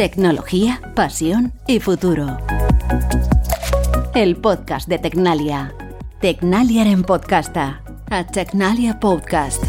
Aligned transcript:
Tecnología, 0.00 0.80
pasión 0.96 1.52
y 1.66 1.78
futuro. 1.78 2.38
El 4.14 4.36
podcast 4.36 4.88
de 4.88 4.98
Tecnalia. 4.98 5.74
Tecnalia 6.22 6.90
en 6.90 7.02
podcasta. 7.02 7.82
A 8.08 8.26
Tecnalia 8.26 8.98
Podcast. 8.98 9.62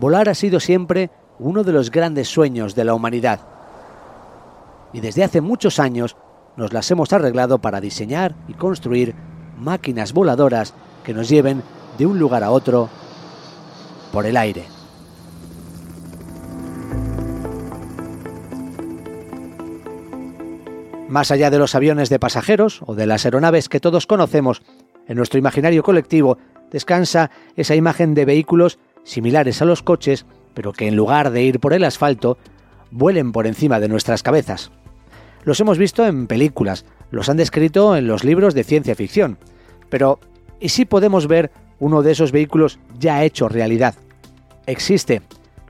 Volar 0.00 0.30
ha 0.30 0.34
sido 0.34 0.60
siempre 0.60 1.10
uno 1.38 1.62
de 1.62 1.72
los 1.72 1.90
grandes 1.90 2.28
sueños 2.28 2.74
de 2.74 2.84
la 2.86 2.94
humanidad. 2.94 3.40
Y 4.94 5.00
desde 5.00 5.24
hace 5.24 5.42
muchos 5.42 5.78
años 5.78 6.16
nos 6.56 6.72
las 6.72 6.90
hemos 6.90 7.12
arreglado 7.12 7.58
para 7.58 7.82
diseñar 7.82 8.34
y 8.48 8.54
construir 8.54 9.14
máquinas 9.58 10.14
voladoras 10.14 10.72
que 11.04 11.12
nos 11.12 11.28
lleven 11.28 11.62
de 11.98 12.06
un 12.06 12.18
lugar 12.18 12.42
a 12.44 12.50
otro 12.50 12.88
por 14.14 14.26
el 14.26 14.36
aire. 14.36 14.64
Más 21.08 21.32
allá 21.32 21.50
de 21.50 21.58
los 21.58 21.74
aviones 21.74 22.10
de 22.10 22.20
pasajeros 22.20 22.80
o 22.86 22.94
de 22.94 23.06
las 23.06 23.24
aeronaves 23.24 23.68
que 23.68 23.80
todos 23.80 24.06
conocemos, 24.06 24.62
en 25.08 25.16
nuestro 25.16 25.38
imaginario 25.38 25.82
colectivo 25.82 26.38
descansa 26.70 27.32
esa 27.56 27.74
imagen 27.74 28.14
de 28.14 28.24
vehículos 28.24 28.78
similares 29.02 29.60
a 29.60 29.64
los 29.64 29.82
coches, 29.82 30.26
pero 30.54 30.72
que 30.72 30.86
en 30.86 30.94
lugar 30.94 31.32
de 31.32 31.42
ir 31.42 31.58
por 31.58 31.72
el 31.72 31.82
asfalto, 31.82 32.38
vuelen 32.92 33.32
por 33.32 33.48
encima 33.48 33.80
de 33.80 33.88
nuestras 33.88 34.22
cabezas. 34.22 34.70
Los 35.42 35.58
hemos 35.58 35.76
visto 35.76 36.06
en 36.06 36.28
películas, 36.28 36.84
los 37.10 37.28
han 37.28 37.36
descrito 37.36 37.96
en 37.96 38.06
los 38.06 38.22
libros 38.22 38.54
de 38.54 38.62
ciencia 38.62 38.94
ficción, 38.94 39.38
pero 39.90 40.20
¿y 40.60 40.68
si 40.68 40.84
podemos 40.84 41.26
ver 41.26 41.50
uno 41.80 42.02
de 42.02 42.12
esos 42.12 42.30
vehículos 42.30 42.78
ya 42.98 43.24
hecho 43.24 43.48
realidad? 43.48 43.96
Existe. 44.66 45.22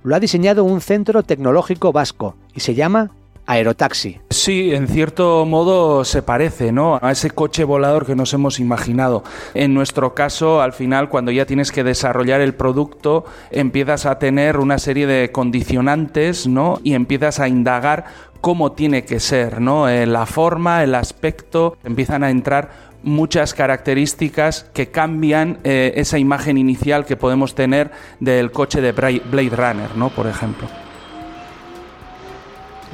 Lo 0.02 0.14
ha 0.14 0.20
diseñado 0.20 0.64
un 0.64 0.80
centro 0.80 1.22
tecnológico 1.22 1.92
vasco 1.92 2.36
y 2.54 2.60
se 2.60 2.74
llama 2.74 3.10
Aerotaxi. 3.46 4.20
Sí, 4.30 4.74
en 4.74 4.88
cierto 4.88 5.44
modo 5.44 6.04
se 6.04 6.22
parece, 6.22 6.72
¿no? 6.72 6.98
A 7.02 7.12
ese 7.12 7.30
coche 7.30 7.64
volador 7.64 8.06
que 8.06 8.14
nos 8.14 8.32
hemos 8.32 8.58
imaginado. 8.58 9.22
En 9.52 9.74
nuestro 9.74 10.14
caso, 10.14 10.62
al 10.62 10.72
final, 10.72 11.08
cuando 11.08 11.30
ya 11.30 11.46
tienes 11.46 11.70
que 11.70 11.84
desarrollar 11.84 12.40
el 12.40 12.54
producto, 12.54 13.24
empiezas 13.50 14.06
a 14.06 14.18
tener 14.18 14.58
una 14.58 14.78
serie 14.78 15.06
de 15.06 15.30
condicionantes, 15.30 16.46
¿no? 16.46 16.80
Y 16.82 16.94
empiezas 16.94 17.40
a 17.40 17.48
indagar 17.48 18.04
cómo 18.40 18.72
tiene 18.72 19.04
que 19.04 19.20
ser, 19.20 19.60
¿no? 19.60 19.88
Eh, 19.88 20.06
la 20.06 20.26
forma, 20.26 20.82
el 20.82 20.94
aspecto, 20.94 21.76
empiezan 21.82 22.24
a 22.24 22.30
entrar 22.30 22.93
muchas 23.04 23.54
características 23.54 24.66
que 24.72 24.90
cambian 24.90 25.58
eh, 25.62 25.92
esa 25.96 26.18
imagen 26.18 26.58
inicial 26.58 27.04
que 27.04 27.16
podemos 27.16 27.54
tener 27.54 27.90
del 28.18 28.50
coche 28.50 28.80
de 28.80 28.92
Blade 28.92 29.50
Runner, 29.50 29.96
¿no? 29.96 30.08
Por 30.08 30.26
ejemplo. 30.26 30.66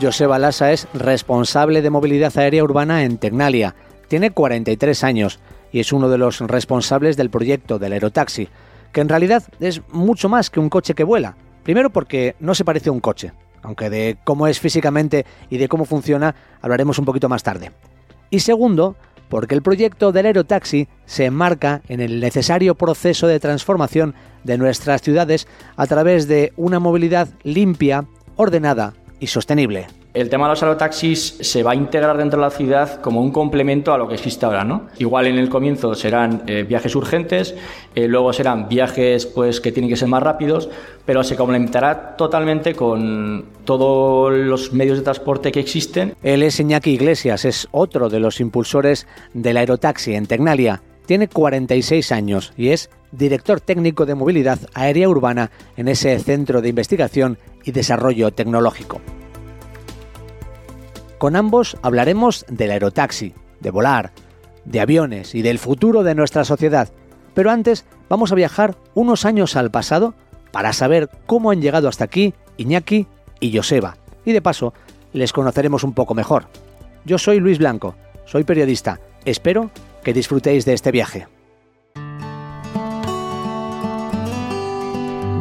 Joseba 0.00 0.39
Lassa 0.39 0.72
es 0.72 0.89
responsable 0.94 1.83
de 1.83 1.91
movilidad 1.91 2.36
aérea 2.36 2.64
urbana 2.64 3.05
en 3.05 3.19
Tecnalia. 3.19 3.75
Tiene 4.08 4.30
43 4.30 5.05
años 5.05 5.41
y 5.72 5.80
es 5.80 5.92
uno 5.92 6.08
de 6.08 6.19
los 6.19 6.41
responsables 6.41 7.17
del 7.17 7.30
proyecto 7.30 7.78
del 7.78 7.92
aerotaxi, 7.92 8.48
que 8.92 9.00
en 9.00 9.08
realidad 9.08 9.45
es 9.61 9.83
mucho 9.92 10.28
más 10.28 10.50
que 10.50 10.58
un 10.58 10.70
coche 10.70 10.95
que 10.95 11.05
vuela. 11.05 11.36
Primero 11.62 11.91
porque 11.91 12.34
no 12.41 12.55
se 12.55 12.64
parece 12.64 12.89
a 12.89 12.92
un 12.92 13.00
coche, 13.00 13.33
aunque 13.62 13.91
de 13.91 14.17
cómo 14.24 14.47
es 14.47 14.58
físicamente 14.58 15.27
y 15.50 15.58
de 15.58 15.69
cómo 15.69 15.84
funciona 15.84 16.34
hablaremos 16.61 16.98
un 16.98 17.05
poquito 17.05 17.28
más 17.28 17.42
tarde. 17.42 17.70
Y 18.30 18.41
segundo, 18.41 18.97
porque 19.31 19.55
el 19.55 19.62
proyecto 19.62 20.12
del 20.12 20.27
aerotaxi 20.27 20.89
se 21.06 21.25
enmarca 21.25 21.81
en 21.89 22.00
el 22.00 22.20
necesario 22.20 22.75
proceso 22.75 23.27
de 23.27 23.41
transformación 23.41 24.14
de 24.45 24.59
nuestras 24.59 25.00
ciudades 25.00 25.47
a 25.77 25.86
través 25.86 26.29
de 26.29 26.52
una 26.57 26.80
movilidad 26.80 27.29
limpia, 27.42 28.05
ordenada 28.36 28.92
y 29.20 29.29
sostenible. 29.29 29.86
El 30.12 30.28
tema 30.28 30.46
de 30.46 30.50
los 30.50 30.62
aerotaxis 30.64 31.36
se 31.40 31.62
va 31.62 31.70
a 31.70 31.74
integrar 31.76 32.18
dentro 32.18 32.40
de 32.40 32.46
la 32.46 32.50
ciudad 32.50 33.00
como 33.00 33.20
un 33.22 33.30
complemento 33.30 33.92
a 33.92 33.98
lo 33.98 34.08
que 34.08 34.14
existe 34.14 34.44
ahora, 34.44 34.64
¿no? 34.64 34.88
Igual 34.98 35.28
en 35.28 35.38
el 35.38 35.48
comienzo 35.48 35.94
serán 35.94 36.42
eh, 36.48 36.64
viajes 36.64 36.96
urgentes, 36.96 37.54
eh, 37.94 38.08
luego 38.08 38.32
serán 38.32 38.68
viajes 38.68 39.26
pues 39.26 39.60
que 39.60 39.70
tienen 39.70 39.88
que 39.88 39.96
ser 39.96 40.08
más 40.08 40.20
rápidos, 40.20 40.68
pero 41.06 41.22
se 41.22 41.36
complementará 41.36 42.16
totalmente 42.16 42.74
con 42.74 43.44
todos 43.64 44.32
los 44.32 44.72
medios 44.72 44.98
de 44.98 45.04
transporte 45.04 45.52
que 45.52 45.60
existen. 45.60 46.16
Él 46.24 46.42
es 46.42 46.58
Iñaki 46.58 46.90
Iglesias, 46.90 47.44
es 47.44 47.68
otro 47.70 48.08
de 48.08 48.18
los 48.18 48.40
impulsores 48.40 49.06
del 49.32 49.58
aerotaxi 49.58 50.14
en 50.14 50.27
Tecnalia. 50.27 50.82
Tiene 51.06 51.28
46 51.28 52.10
años 52.10 52.52
y 52.56 52.70
es 52.70 52.90
director 53.12 53.60
técnico 53.60 54.06
de 54.06 54.16
movilidad 54.16 54.58
aérea 54.74 55.08
urbana 55.08 55.52
en 55.77 55.86
ese 55.86 56.18
centro 56.18 56.62
de 56.62 56.68
investigación 56.68 57.38
y 57.64 57.70
desarrollo 57.70 58.32
tecnológico. 58.32 59.00
Con 61.20 61.36
ambos 61.36 61.77
hablaremos 61.83 62.47
del 62.48 62.70
aerotaxi, 62.70 63.35
de 63.61 63.70
volar, 63.70 64.11
de 64.64 64.81
aviones 64.81 65.35
y 65.35 65.42
del 65.42 65.58
futuro 65.58 66.03
de 66.03 66.14
nuestra 66.14 66.47
sociedad. 66.47 66.89
Pero 67.35 67.51
antes 67.51 67.85
vamos 68.08 68.33
a 68.33 68.36
viajar 68.36 68.79
unos 68.95 69.27
años 69.27 69.55
al 69.55 69.70
pasado 69.70 70.14
para 70.51 70.73
saber 70.73 71.11
cómo 71.27 71.51
han 71.51 71.61
llegado 71.61 71.89
hasta 71.89 72.05
aquí 72.05 72.33
Iñaki 72.57 73.07
y 73.39 73.55
Joseba. 73.55 73.98
Y 74.25 74.33
de 74.33 74.41
paso, 74.41 74.73
les 75.13 75.35
conoceremos 75.35 75.85
un 75.85 75.92
poco 75.92 76.14
mejor. 76.14 76.47
Yo 77.05 77.19
soy 77.19 77.39
Luis 77.39 77.58
Blanco, 77.58 77.97
soy 78.25 78.45
periodista. 78.45 78.98
Espero 79.27 79.70
que 80.02 80.14
disfrutéis 80.14 80.64
de 80.64 80.73
este 80.73 80.91
viaje. 80.91 81.29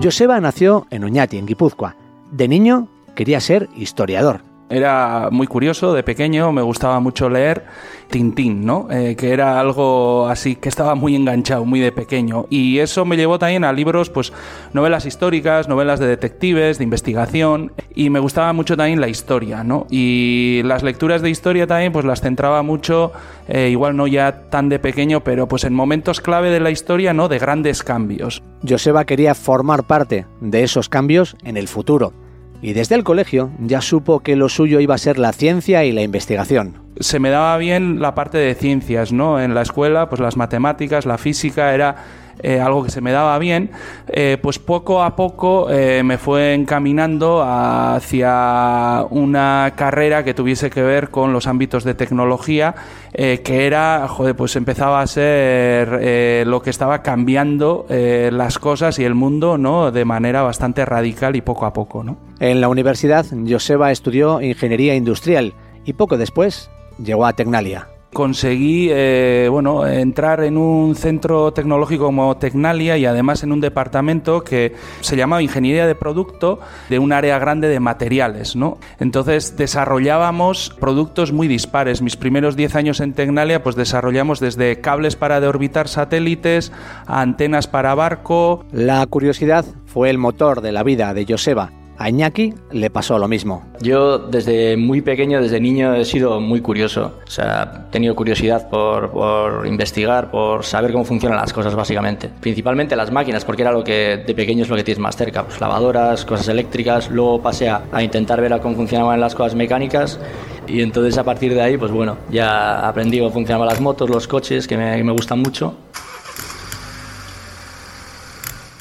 Joseba 0.04 0.42
nació 0.42 0.88
en 0.90 1.06
Oñati, 1.06 1.38
en 1.38 1.46
Guipúzcoa. 1.46 1.96
De 2.34 2.50
niño 2.50 2.90
quería 3.16 3.40
ser 3.40 3.70
historiador. 3.78 4.49
Era 4.70 5.30
muy 5.32 5.48
curioso, 5.48 5.94
de 5.94 6.04
pequeño 6.04 6.52
me 6.52 6.62
gustaba 6.62 7.00
mucho 7.00 7.28
leer 7.28 7.66
Tintín, 8.10 8.66
¿no? 8.66 8.88
Eh, 8.92 9.16
que 9.16 9.34
era 9.34 9.60
algo 9.60 10.28
así 10.28 10.56
que 10.56 10.70
estaba 10.70 10.96
muy 10.96 11.16
enganchado, 11.16 11.66
muy 11.66 11.80
de 11.80 11.92
pequeño. 11.92 12.46
Y 12.50 12.80
eso 12.80 13.04
me 13.06 13.18
llevó 13.18 13.40
también 13.40 13.64
a 13.64 13.74
libros, 13.74 14.10
pues 14.10 14.32
novelas 14.74 15.06
históricas, 15.06 15.68
novelas 15.68 16.00
de 16.00 16.08
detectives, 16.08 16.78
de 16.78 16.84
investigación. 16.84 17.72
Y 17.96 18.10
me 18.10 18.20
gustaba 18.20 18.54
mucho 18.54 18.78
también 18.78 19.02
la 19.02 19.08
historia, 19.08 19.64
¿no? 19.64 19.88
Y 19.90 20.62
las 20.66 20.84
lecturas 20.84 21.22
de 21.22 21.30
historia 21.30 21.66
también, 21.66 21.92
pues 21.92 22.06
las 22.06 22.22
centraba 22.22 22.62
mucho, 22.62 23.12
eh, 23.48 23.70
igual 23.70 23.98
no 23.98 24.06
ya 24.06 24.50
tan 24.50 24.70
de 24.70 24.78
pequeño, 24.80 25.24
pero 25.24 25.48
pues 25.48 25.64
en 25.64 25.74
momentos 25.74 26.22
clave 26.22 26.52
de 26.52 26.60
la 26.60 26.72
historia, 26.72 27.14
¿no? 27.14 27.28
De 27.28 27.40
grandes 27.40 27.84
cambios. 27.84 28.44
Joseba 28.68 29.06
quería 29.06 29.34
formar 29.34 29.84
parte 29.84 30.28
de 30.42 30.64
esos 30.64 30.90
cambios 30.90 31.36
en 31.44 31.58
el 31.58 31.68
futuro 31.68 32.14
y 32.62 32.74
desde 32.74 32.96
el 32.96 33.04
colegio 33.04 33.52
ya 33.60 33.82
supo 33.82 34.20
que 34.20 34.36
lo 34.36 34.50
suyo 34.50 34.80
iba 34.80 34.96
a 34.96 35.00
ser 35.00 35.18
la 35.18 35.32
ciencia 35.34 35.84
y 35.86 35.92
la 35.92 36.02
investigación. 36.02 36.78
Se 37.00 37.20
me 37.20 37.30
daba 37.30 37.58
bien 37.58 38.02
la 38.02 38.16
parte 38.16 38.38
de 38.38 38.56
ciencias, 38.56 39.14
¿no? 39.14 39.40
En 39.40 39.54
la 39.54 39.62
escuela, 39.62 40.10
pues 40.10 40.20
las 40.20 40.36
matemáticas, 40.36 41.06
la 41.06 41.18
física 41.18 41.74
era 41.74 41.96
eh, 42.42 42.60
algo 42.60 42.84
que 42.84 42.90
se 42.90 43.02
me 43.02 43.12
daba 43.12 43.38
bien, 43.38 43.72
eh, 44.08 44.38
pues 44.42 44.60
poco 44.60 45.04
a 45.04 45.16
poco 45.16 45.70
eh, 45.70 46.04
me 46.04 46.18
fue 46.18 46.54
encaminando 46.54 47.44
hacia 47.44 49.06
una 49.10 49.74
carrera 49.76 50.24
que 50.24 50.34
tuviese 50.34 50.70
que 50.70 50.82
ver 50.82 51.10
con 51.10 51.34
los 51.34 51.48
ámbitos 51.48 51.84
de 51.84 51.94
tecnología, 51.94 52.76
que 53.12 53.66
era, 53.66 54.08
joder, 54.08 54.36
pues 54.36 54.56
empezaba 54.56 55.02
a 55.02 55.08
ser 55.08 56.46
lo 56.48 56.62
que 56.62 56.70
estaba 56.70 57.02
cambiando 57.02 57.86
las 57.90 58.60
cosas 58.60 59.00
y 59.00 59.04
el 59.04 59.16
mundo, 59.16 59.58
¿no? 59.58 59.92
De 59.92 60.06
manera 60.06 60.44
bastante 60.44 60.86
radical 60.86 61.36
y 61.36 61.42
poco 61.42 61.66
a 61.66 61.74
poco, 61.74 62.04
¿no? 62.04 62.18
En 62.40 62.62
la 62.62 62.70
universidad, 62.70 63.26
Joseba 63.48 63.92
estudió 63.92 64.42
ingeniería 64.42 64.96
industrial 64.96 65.54
y 65.86 65.94
poco 65.94 66.18
después 66.18 66.70
llegó 67.04 67.26
a 67.26 67.34
Tecnalia 67.34 67.88
conseguí 68.14 68.90
eh, 68.92 69.48
bueno, 69.52 69.86
entrar 69.86 70.44
en 70.44 70.58
un 70.58 70.96
centro 70.96 71.54
tecnológico 71.54 72.06
como 72.06 72.38
Tecnalia 72.38 72.98
y 72.98 73.06
además 73.06 73.44
en 73.44 73.52
un 73.52 73.62
departamento 73.62 74.44
que 74.44 74.76
se 75.02 75.16
llamaba 75.16 75.42
Ingeniería 75.42 75.86
de 75.86 75.96
Producto 75.96 76.60
de 76.90 77.00
un 77.00 77.14
área 77.14 77.38
grande 77.40 77.68
de 77.68 77.80
materiales. 77.80 78.56
¿no? 78.56 78.78
Entonces 79.00 79.58
desarrollábamos 79.58 80.76
productos 80.80 81.32
muy 81.32 81.48
dispares. 81.48 82.02
Mis 82.02 82.18
primeros 82.18 82.56
10 82.56 82.76
años 82.76 83.00
en 83.00 83.14
Tecnalia 83.14 83.64
pues 83.64 83.76
desarrollamos 83.76 84.40
desde 84.40 84.82
cables 84.82 85.16
para 85.16 85.40
deorbitar 85.40 85.88
satélites 85.88 86.72
antenas 87.06 87.68
para 87.68 87.96
barco. 87.96 88.66
La 88.72 89.06
curiosidad 89.06 89.66
fue 89.86 90.10
el 90.10 90.18
motor 90.18 90.62
de 90.62 90.72
la 90.72 90.84
vida 90.84 91.14
de 91.14 91.26
Joseba 91.28 91.79
a 92.00 92.10
Iñaki 92.10 92.54
le 92.72 92.90
pasó 92.90 93.20
lo 93.20 93.28
mismo. 93.28 93.62
Yo 93.82 94.18
desde 94.18 94.78
muy 94.78 95.02
pequeño, 95.02 95.42
desde 95.42 95.60
niño, 95.60 95.94
he 95.94 96.06
sido 96.06 96.40
muy 96.40 96.62
curioso. 96.62 97.14
O 97.28 97.30
sea, 97.30 97.88
he 97.90 97.92
tenido 97.92 98.16
curiosidad 98.16 98.70
por, 98.70 99.12
por, 99.12 99.68
investigar, 99.68 100.32
por 100.32 100.64
saber 100.64 100.94
cómo 100.94 101.04
funcionan 101.04 101.38
las 101.38 101.52
cosas 101.52 101.76
básicamente. 101.76 102.30
Principalmente 102.40 102.96
las 102.96 103.12
máquinas, 103.12 103.44
porque 103.44 103.64
era 103.64 103.74
lo 103.74 103.84
que 103.84 104.24
de 104.26 104.34
pequeño 104.34 104.64
es 104.64 104.70
lo 104.70 104.78
que 104.78 104.84
tienes 104.86 105.00
más 105.00 105.18
cerca. 105.18 105.44
Pues 105.44 105.60
lavadoras, 105.60 106.24
cosas 106.24 106.48
eléctricas. 106.48 107.12
Luego 107.12 107.42
pasé 107.42 107.68
a, 107.68 107.84
intentar 108.02 108.40
ver 108.40 108.58
cómo 108.62 108.76
funcionaban 108.76 109.20
las 109.20 109.36
cosas 109.36 109.56
mecánicas. 109.56 110.22
Y 110.70 110.82
entonces 110.82 111.18
a 111.18 111.26
partir 111.26 111.54
de 111.54 111.62
ahí, 111.62 111.78
pues 111.78 111.92
bueno, 111.92 112.18
ya 112.32 112.88
aprendí 112.88 113.20
cómo 113.20 113.32
funcionaban 113.32 113.68
las 113.68 113.82
motos, 113.82 114.10
los 114.10 114.26
coches, 114.26 114.70
que 114.70 114.78
me, 114.78 115.04
me 115.04 115.12
gustan 115.12 115.40
mucho. 115.40 115.76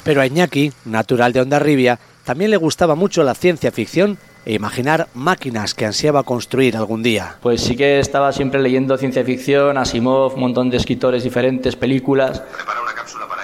Pero 0.03 0.21
a 0.21 0.25
Iñaki, 0.25 0.71
natural 0.85 1.33
de 1.33 1.41
Ondarribia, 1.41 1.99
también 2.23 2.51
le 2.51 2.57
gustaba 2.57 2.95
mucho 2.95 3.23
la 3.23 3.35
ciencia 3.35 3.71
ficción 3.71 4.17
e 4.45 4.53
imaginar 4.53 5.07
máquinas 5.13 5.73
que 5.73 5.85
ansiaba 5.85 6.23
construir 6.23 6.77
algún 6.77 7.03
día. 7.03 7.35
Pues 7.41 7.61
sí 7.61 7.75
que 7.75 7.99
estaba 7.99 8.31
siempre 8.31 8.61
leyendo 8.61 8.97
ciencia 8.97 9.23
ficción, 9.23 9.77
Asimov, 9.77 10.35
un 10.35 10.39
montón 10.39 10.69
de 10.69 10.77
escritores 10.77 11.23
diferentes, 11.23 11.75
películas. 11.75 12.41
una 12.41 12.93
cápsula 12.93 13.27
para 13.27 13.43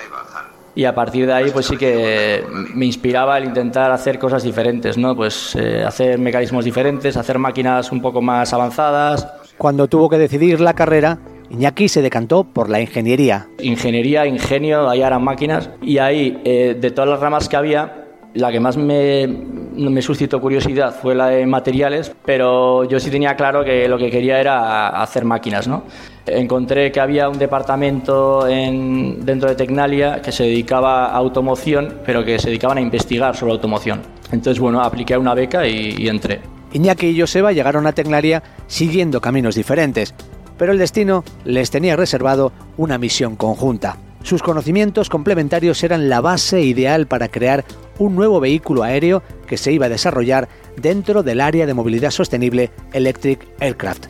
y 0.75 0.83
a 0.83 0.93
partir 0.93 1.25
de 1.25 1.33
ahí 1.33 1.51
pues 1.51 1.67
sí 1.67 1.77
que 1.77 2.43
me 2.73 2.85
inspiraba 2.85 3.37
el 3.37 3.45
intentar 3.45 3.91
hacer 3.91 4.19
cosas 4.19 4.43
diferentes, 4.43 4.97
¿no? 4.97 5.15
Pues 5.15 5.55
eh, 5.55 5.83
hacer 5.83 6.19
mecanismos 6.19 6.65
diferentes, 6.65 7.15
hacer 7.15 7.39
máquinas 7.39 7.91
un 7.91 8.01
poco 8.01 8.21
más 8.21 8.53
avanzadas. 8.53 9.25
Cuando 9.57 9.87
tuvo 9.87 10.09
que 10.09 10.17
decidir 10.17 10.59
la 10.59 10.73
carrera, 10.73 11.17
Iñaki 11.49 11.87
se 11.87 12.01
decantó 12.01 12.43
por 12.43 12.69
la 12.69 12.81
ingeniería. 12.81 13.47
Ingeniería, 13.59 14.25
ingenio, 14.27 14.89
ahí 14.89 15.01
eran 15.01 15.23
máquinas 15.23 15.69
y 15.81 15.97
ahí 15.99 16.41
eh, 16.43 16.75
de 16.79 16.91
todas 16.91 17.09
las 17.09 17.21
ramas 17.21 17.47
que 17.47 17.55
había 17.55 18.04
la 18.35 18.51
que 18.51 18.59
más 18.59 18.77
me, 18.77 20.01
suscitó 20.01 20.39
curiosidad 20.41 20.93
fue 21.01 21.15
la 21.15 21.27
de 21.27 21.45
materiales, 21.45 22.13
pero 22.25 22.83
yo 22.83 22.99
sí 22.99 23.09
tenía 23.09 23.35
claro 23.35 23.63
que 23.63 23.87
lo 23.87 23.97
que 23.97 24.11
quería 24.11 24.39
era 24.39 25.01
hacer 25.01 25.23
máquinas, 25.23 25.67
¿no? 25.67 25.83
Encontré 26.25 26.91
que 26.91 26.99
había 26.99 27.29
un 27.29 27.39
departamento 27.39 28.47
en, 28.47 29.25
dentro 29.25 29.49
de 29.49 29.55
Tecnalia 29.55 30.21
que 30.21 30.31
se 30.31 30.43
dedicaba 30.43 31.05
a 31.07 31.15
automoción, 31.15 31.99
pero 32.05 32.25
que 32.25 32.37
se 32.37 32.49
dedicaban 32.49 32.77
a 32.77 32.81
investigar 32.81 33.35
sobre 33.35 33.53
automoción. 33.53 34.01
Entonces, 34.31 34.59
bueno, 34.59 34.81
apliqué 34.81 35.17
una 35.17 35.33
beca 35.33 35.65
y, 35.65 36.07
entré. 36.07 36.41
Iñaki 36.73 37.07
y 37.07 37.19
Joseba 37.19 37.53
llegaron 37.53 37.87
a 37.87 37.93
Tecnalia 37.93 38.43
siguiendo 38.67 39.21
caminos 39.21 39.55
diferentes, 39.55 40.13
pero 40.57 40.73
el 40.73 40.77
destino 40.77 41.23
les 41.45 41.71
tenía 41.71 41.95
reservado 41.95 42.51
una 42.75 42.97
misión 42.97 43.37
conjunta. 43.37 43.97
Sus 44.25 44.43
conocimientos 44.43 45.09
complementarios 45.09 45.81
eran 45.85 46.09
la 46.09 46.19
base 46.19 46.61
ideal 46.61 47.07
para 47.07 47.29
crear 47.29 47.63
un 47.97 48.15
nuevo 48.15 48.41
vehículo 48.41 48.83
aéreo 48.83 49.23
que 49.47 49.55
se 49.55 49.71
iba 49.71 49.85
a 49.85 49.89
desarrollar 49.89 50.49
dentro 50.75 51.23
del 51.23 51.39
área 51.39 51.65
de 51.65 51.73
movilidad 51.73 52.11
sostenible 52.11 52.71
Electric 52.91 53.47
Aircraft 53.61 54.07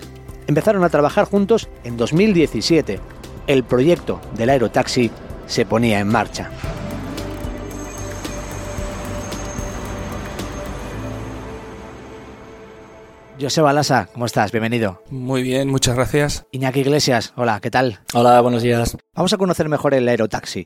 empezaron 0.48 0.84
a 0.84 0.90
trabajar 0.90 1.26
juntos 1.26 1.70
en 1.84 1.98
2017. 1.98 3.00
El 3.48 3.64
proyecto 3.64 4.20
del 4.36 4.50
aerotaxi 4.50 5.12
se 5.48 5.66
ponía 5.66 6.00
en 6.00 6.08
marcha. 6.08 6.50
José 13.40 13.62
Balasa, 13.62 14.08
¿cómo 14.14 14.26
estás? 14.26 14.52
Bienvenido. 14.52 15.04
Muy 15.10 15.44
bien, 15.44 15.70
muchas 15.70 15.96
gracias. 15.96 16.46
Iñaki 16.52 16.80
Iglesias, 16.80 17.34
hola, 17.36 17.60
¿qué 17.60 17.70
tal? 17.70 18.00
Hola, 18.14 18.40
buenos 18.40 18.64
días. 18.64 18.98
Vamos 19.14 19.34
a 19.34 19.38
conocer 19.38 19.68
mejor 19.68 19.94
el 19.94 20.08
aerotaxi. 20.08 20.66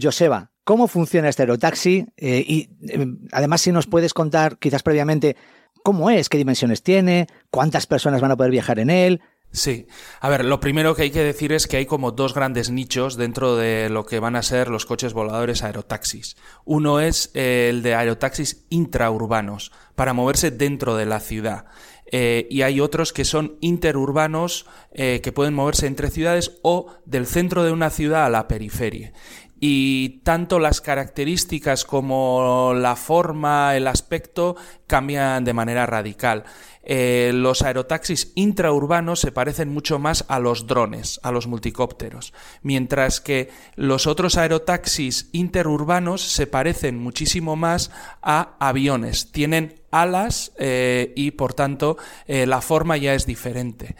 Joseba, 0.00 0.50
¿cómo 0.64 0.88
funciona 0.88 1.28
este 1.28 1.42
aerotaxi? 1.42 2.06
Eh, 2.16 2.44
y 2.46 2.70
eh, 2.88 3.06
además, 3.32 3.60
si 3.60 3.72
nos 3.72 3.86
puedes 3.86 4.14
contar, 4.14 4.58
quizás 4.58 4.82
previamente, 4.82 5.36
cómo 5.82 6.10
es, 6.10 6.28
qué 6.28 6.38
dimensiones 6.38 6.82
tiene, 6.82 7.26
cuántas 7.50 7.86
personas 7.86 8.20
van 8.20 8.30
a 8.30 8.36
poder 8.36 8.52
viajar 8.52 8.78
en 8.78 8.90
él. 8.90 9.20
Sí, 9.50 9.86
a 10.20 10.28
ver, 10.28 10.44
lo 10.44 10.60
primero 10.60 10.94
que 10.94 11.02
hay 11.02 11.10
que 11.10 11.22
decir 11.22 11.52
es 11.52 11.66
que 11.66 11.78
hay 11.78 11.86
como 11.86 12.12
dos 12.12 12.34
grandes 12.34 12.70
nichos 12.70 13.16
dentro 13.16 13.56
de 13.56 13.88
lo 13.88 14.04
que 14.04 14.20
van 14.20 14.36
a 14.36 14.42
ser 14.42 14.68
los 14.68 14.84
coches 14.84 15.14
voladores 15.14 15.62
aerotaxis. 15.62 16.36
Uno 16.66 17.00
es 17.00 17.30
eh, 17.32 17.68
el 17.70 17.82
de 17.82 17.94
aerotaxis 17.94 18.66
intraurbanos, 18.68 19.72
para 19.94 20.12
moverse 20.12 20.50
dentro 20.50 20.96
de 20.96 21.06
la 21.06 21.20
ciudad. 21.20 21.64
Eh, 22.10 22.46
y 22.50 22.62
hay 22.62 22.80
otros 22.80 23.12
que 23.12 23.24
son 23.24 23.56
interurbanos, 23.60 24.66
eh, 24.92 25.20
que 25.22 25.32
pueden 25.32 25.54
moverse 25.54 25.86
entre 25.86 26.10
ciudades 26.10 26.58
o 26.62 26.94
del 27.06 27.26
centro 27.26 27.64
de 27.64 27.72
una 27.72 27.90
ciudad 27.90 28.26
a 28.26 28.30
la 28.30 28.48
periferia 28.48 29.12
y 29.60 30.20
tanto 30.20 30.58
las 30.58 30.80
características 30.80 31.84
como 31.84 32.74
la 32.74 32.96
forma, 32.96 33.76
el 33.76 33.88
aspecto 33.88 34.56
cambian 34.86 35.44
de 35.44 35.52
manera 35.52 35.86
radical. 35.86 36.44
Eh, 36.90 37.32
los 37.34 37.60
aerotaxis 37.60 38.32
intraurbanos 38.34 39.20
se 39.20 39.30
parecen 39.30 39.68
mucho 39.68 39.98
más 39.98 40.24
a 40.28 40.40
los 40.40 40.66
drones, 40.66 41.20
a 41.22 41.30
los 41.30 41.46
multicópteros, 41.46 42.32
mientras 42.62 43.20
que 43.20 43.50
los 43.76 44.06
otros 44.06 44.38
aerotaxis 44.38 45.28
interurbanos 45.32 46.22
se 46.22 46.46
parecen 46.46 46.98
muchísimo 46.98 47.56
más 47.56 47.90
a 48.22 48.56
aviones. 48.58 49.30
Tienen 49.32 49.82
alas 49.90 50.52
eh, 50.58 51.14
y 51.16 51.30
por 51.30 51.54
tanto 51.54 51.96
eh, 52.26 52.46
la 52.46 52.60
forma 52.60 52.98
ya 52.98 53.14
es 53.14 53.24
diferente. 53.24 53.96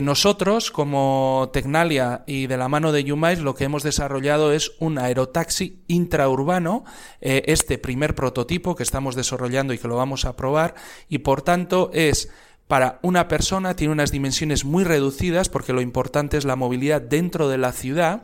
nosotros 0.00 0.70
como 0.70 1.50
Tecnalia 1.52 2.22
y 2.26 2.46
de 2.46 2.56
la 2.56 2.68
mano 2.68 2.92
de 2.92 3.12
Umais 3.12 3.40
lo 3.40 3.54
que 3.54 3.64
hemos 3.64 3.82
desarrollado 3.82 4.52
es 4.52 4.72
un 4.78 4.98
aerotaxi 4.98 5.82
intraurbano, 5.88 6.84
este 7.20 7.76
primer 7.76 8.14
prototipo 8.14 8.74
que 8.74 8.84
estamos 8.84 9.16
desarrollando 9.16 9.74
y 9.74 9.78
que 9.78 9.88
lo 9.88 9.96
vamos 9.96 10.24
a 10.24 10.34
probar 10.34 10.74
y 11.08 11.18
por 11.18 11.42
tanto 11.42 11.90
es 11.92 12.31
para 12.68 12.98
una 13.02 13.28
persona, 13.28 13.76
tiene 13.76 13.92
unas 13.92 14.12
dimensiones 14.12 14.64
muy 14.64 14.84
reducidas 14.84 15.48
porque 15.48 15.72
lo 15.72 15.80
importante 15.80 16.36
es 16.36 16.44
la 16.44 16.56
movilidad 16.56 17.02
dentro 17.02 17.48
de 17.48 17.58
la 17.58 17.72
ciudad 17.72 18.22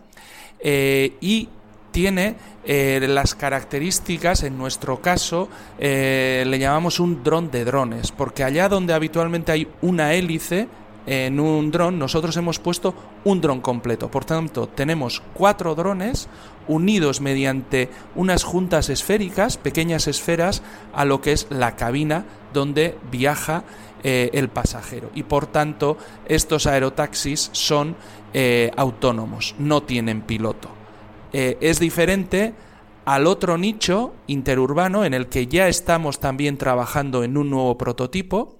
eh, 0.60 1.16
y 1.20 1.48
tiene 1.90 2.36
eh, 2.64 3.04
las 3.08 3.34
características, 3.34 4.42
en 4.42 4.58
nuestro 4.58 5.00
caso, 5.00 5.48
eh, 5.78 6.44
le 6.46 6.58
llamamos 6.58 7.00
un 7.00 7.22
dron 7.22 7.50
de 7.50 7.64
drones, 7.64 8.12
porque 8.12 8.44
allá 8.44 8.68
donde 8.68 8.92
habitualmente 8.92 9.52
hay 9.52 9.68
una 9.82 10.12
hélice, 10.14 10.68
en 11.06 11.40
un 11.40 11.70
dron, 11.70 11.98
nosotros 11.98 12.36
hemos 12.36 12.58
puesto 12.58 12.94
un 13.24 13.40
dron 13.40 13.62
completo. 13.62 14.10
Por 14.10 14.26
tanto, 14.26 14.68
tenemos 14.68 15.22
cuatro 15.32 15.74
drones 15.74 16.28
unidos 16.68 17.20
mediante 17.20 17.88
unas 18.14 18.44
juntas 18.44 18.88
esféricas, 18.90 19.56
pequeñas 19.56 20.06
esferas, 20.06 20.62
a 20.94 21.04
lo 21.04 21.20
que 21.20 21.32
es 21.32 21.46
la 21.50 21.76
cabina 21.76 22.24
donde 22.52 22.96
viaja 23.10 23.64
eh, 24.04 24.30
el 24.32 24.48
pasajero. 24.48 25.10
Y 25.14 25.24
por 25.24 25.46
tanto, 25.46 25.98
estos 26.26 26.66
aerotaxis 26.66 27.50
son 27.52 27.96
eh, 28.32 28.70
autónomos, 28.76 29.54
no 29.58 29.82
tienen 29.82 30.22
piloto. 30.22 30.68
Eh, 31.32 31.58
es 31.60 31.80
diferente 31.80 32.54
al 33.04 33.26
otro 33.26 33.58
nicho 33.58 34.14
interurbano 34.26 35.04
en 35.04 35.14
el 35.14 35.28
que 35.28 35.46
ya 35.46 35.66
estamos 35.66 36.20
también 36.20 36.58
trabajando 36.58 37.24
en 37.24 37.36
un 37.36 37.50
nuevo 37.50 37.76
prototipo, 37.78 38.57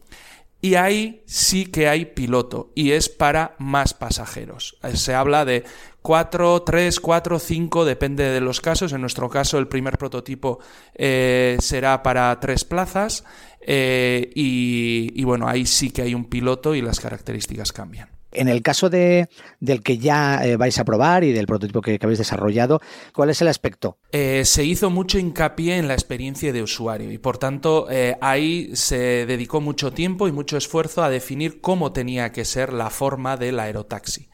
y 0.61 0.75
ahí 0.75 1.23
sí 1.27 1.67
que 1.67 1.89
hay 1.89 2.07
piloto 2.07 2.73
y 2.75 2.93
es 2.93 3.09
para 3.09 3.55
más 3.59 3.95
pasajeros. 3.95 4.77
Eh, 4.83 4.97
se 4.97 5.15
habla 5.15 5.45
de 5.45 5.65
4, 6.03 6.63
3, 6.63 7.01
4, 7.01 7.39
5, 7.39 7.85
depende 7.85 8.25
de 8.25 8.41
los 8.41 8.61
casos. 8.61 8.93
En 8.93 9.01
nuestro 9.01 9.29
caso 9.29 9.59
el 9.59 9.69
primer 9.69 9.99
prototipo 9.99 10.59
eh, 10.95 11.57
será 11.61 12.03
para 12.03 12.39
tres 12.41 12.65
plazas 12.65 13.25
eh, 13.61 14.31
y 14.35 15.23
bueno, 15.25 15.49
ahí 15.49 15.67
sí 15.67 15.91
que 15.91 16.03
hay 16.03 16.15
un 16.15 16.25
piloto 16.25 16.75
y 16.75 16.83
las 16.83 16.99
características 17.01 17.73
cambian. 17.73 18.18
En 18.31 18.49
el 18.49 18.63
caso 18.63 18.91
de, 18.91 19.29
del 19.59 19.83
que 19.83 19.97
ya 19.97 20.45
eh, 20.45 20.57
vais 20.57 20.79
a 20.79 20.85
probar 20.85 21.25
y 21.25 21.33
del 21.33 21.47
prototipo 21.47 21.81
que, 21.81 21.99
habéis 22.01 22.19
desarrollado, 22.19 22.81
¿cuál 23.15 23.31
es 23.31 23.41
el 23.41 23.49
aspecto? 23.49 23.97
Eh, 24.13 24.43
se 24.45 24.65
hizo 24.65 24.91
mucho 24.91 25.19
hincapié 25.19 25.79
en 25.79 25.89
la 25.89 25.95
experiencia 25.95 26.53
de 26.53 26.63
usuario 26.63 27.11
y 27.11 27.19
por 27.19 27.39
tanto 27.39 27.87
eh, 27.91 28.17
ahí 28.21 28.71
se 28.75 29.25
dedicó 29.25 29.63
mucho 29.63 29.93
tiempo 29.93 30.29
y 30.29 30.33
mucho 30.33 30.59
esfuerzo 30.59 31.03
a 31.03 31.09
definir 31.09 31.63
cómo 31.63 31.93
tenía 31.93 32.31
que 32.31 32.45
ser 32.45 32.73
la 32.73 32.91
forma 32.91 33.39
del 33.39 33.59
aerotaxi. 33.61 34.29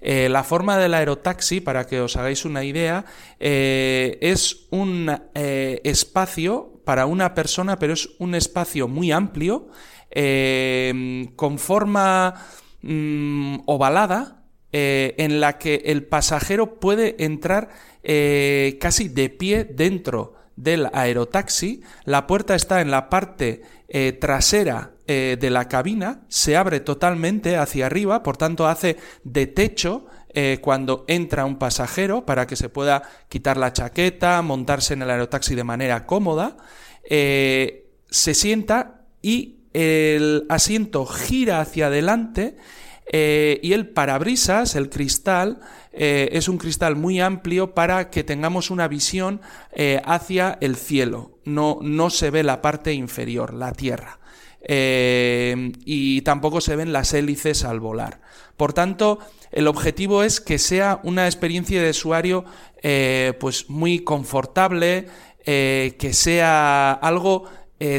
la 0.00 0.44
forma 0.44 0.78
del 0.78 0.94
aerotaxi, 0.94 1.60
para 1.60 1.86
que 1.86 2.00
os 2.00 2.16
hagáis 2.16 2.44
una 2.44 2.64
idea, 2.64 3.04
es 3.38 4.68
un 4.70 5.10
espacio 5.34 6.80
para 6.84 7.04
una 7.04 7.34
persona, 7.34 7.78
pero 7.78 7.92
es 7.92 8.08
un 8.18 8.34
espacio 8.34 8.88
muy 8.88 9.12
amplio, 9.12 9.68
con 11.36 11.58
forma 11.58 12.34
Mm, 12.82 13.58
ovalada 13.66 14.42
eh, 14.72 15.14
en 15.18 15.40
la 15.40 15.58
que 15.58 15.82
el 15.86 16.04
pasajero 16.04 16.80
puede 16.80 17.22
entrar 17.24 17.68
eh, 18.02 18.78
casi 18.80 19.08
de 19.08 19.28
pie 19.28 19.64
dentro 19.64 20.34
del 20.56 20.88
aerotaxi. 20.92 21.82
La 22.04 22.26
puerta 22.26 22.54
está 22.54 22.80
en 22.80 22.90
la 22.90 23.10
parte 23.10 23.62
eh, 23.88 24.12
trasera 24.12 24.92
de 25.10 25.50
la 25.50 25.66
cabina, 25.66 26.22
se 26.28 26.56
abre 26.56 26.78
totalmente 26.78 27.56
hacia 27.56 27.86
arriba, 27.86 28.22
por 28.22 28.36
tanto 28.36 28.68
hace 28.68 28.96
de 29.24 29.48
techo 29.48 30.06
cuando 30.60 31.04
entra 31.08 31.44
un 31.44 31.58
pasajero 31.58 32.24
para 32.24 32.46
que 32.46 32.54
se 32.54 32.68
pueda 32.68 33.02
quitar 33.28 33.56
la 33.56 33.72
chaqueta, 33.72 34.40
montarse 34.42 34.94
en 34.94 35.02
el 35.02 35.10
aerotaxi 35.10 35.56
de 35.56 35.64
manera 35.64 36.06
cómoda. 36.06 36.58
se 37.02 38.34
sienta 38.34 39.00
y 39.20 39.59
el 39.72 40.46
asiento 40.48 41.06
gira 41.06 41.60
hacia 41.60 41.86
adelante 41.86 42.56
eh, 43.12 43.58
y 43.62 43.72
el 43.72 43.88
parabrisas, 43.88 44.76
el 44.76 44.88
cristal, 44.88 45.58
eh, 45.92 46.28
es 46.32 46.48
un 46.48 46.58
cristal 46.58 46.94
muy 46.94 47.20
amplio 47.20 47.74
para 47.74 48.08
que 48.08 48.22
tengamos 48.22 48.70
una 48.70 48.86
visión 48.86 49.40
eh, 49.72 50.00
hacia 50.04 50.58
el 50.60 50.76
cielo. 50.76 51.38
No, 51.44 51.78
no 51.82 52.10
se 52.10 52.30
ve 52.30 52.44
la 52.44 52.62
parte 52.62 52.92
inferior, 52.92 53.52
la 53.52 53.72
tierra. 53.72 54.18
y 54.62 56.20
tampoco 56.20 56.60
se 56.60 56.76
ven 56.76 56.92
las 56.92 57.14
hélices 57.14 57.64
al 57.64 57.80
volar. 57.80 58.20
Por 58.56 58.74
tanto, 58.74 59.18
el 59.50 59.66
objetivo 59.66 60.22
es 60.22 60.40
que 60.40 60.58
sea 60.58 61.00
una 61.02 61.24
experiencia 61.26 61.82
de 61.82 61.90
usuario 61.90 62.44
pues 63.40 63.70
muy 63.70 64.00
confortable, 64.00 65.08
que 65.42 66.10
sea 66.12 66.92
algo 66.92 67.44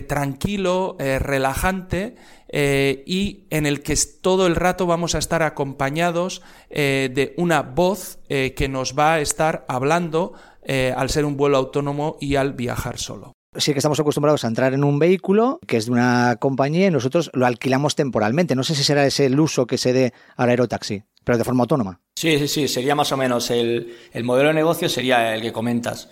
tranquilo, 0.08 0.96
relajante 1.00 2.16
y 2.54 3.48
en 3.50 3.66
el 3.66 3.82
que 3.82 3.96
todo 4.22 4.46
el 4.46 4.56
rato 4.56 4.86
vamos 4.86 5.16
a 5.16 5.18
estar 5.18 5.42
acompañados 5.42 6.42
de 6.70 7.34
una 7.38 7.64
voz 7.64 8.20
que 8.28 8.70
nos 8.70 8.98
va 8.98 9.14
a 9.14 9.22
estar 9.22 9.66
hablando 9.68 10.34
al 10.68 11.10
ser 11.10 11.26
un 11.26 11.38
vuelo 11.38 11.58
autónomo 11.58 12.18
y 12.20 12.36
al 12.36 12.54
viajar 12.54 13.00
solo 13.00 13.34
sí 13.58 13.74
que 13.74 13.80
estamos 13.80 14.00
acostumbrados 14.00 14.46
a 14.46 14.48
entrar 14.48 14.74
en 14.74 14.84
un 14.84 14.98
vehículo 14.98 15.60
que 15.68 15.78
es 15.78 15.86
de 15.86 15.92
una 15.92 16.38
compañía 16.40 16.88
y 16.88 16.92
nosotros 16.92 17.30
lo 17.34 17.46
alquilamos 17.46 17.96
temporalmente. 17.96 18.56
No 18.56 18.64
sé 18.64 18.76
si 18.76 18.84
será 18.84 19.06
ese 19.06 19.26
el 19.26 19.40
uso 19.40 19.68
que 19.68 19.78
se 19.78 19.94
dé 19.94 20.14
al 20.38 20.50
aerotaxi, 20.50 21.04
pero 21.24 21.38
de 21.38 21.44
forma 21.44 21.64
autónoma. 21.64 22.00
Sí, 22.16 22.38
sí, 22.40 22.48
sí, 22.48 22.68
sería 22.68 22.96
más 22.96 23.12
o 23.12 23.18
menos 23.18 23.52
el, 23.52 23.94
modelo 24.24 24.50
de 24.50 24.56
negocio 24.56 24.88
sería 24.88 25.36
el 25.36 25.42
que 25.42 25.52
comentas. 25.52 26.10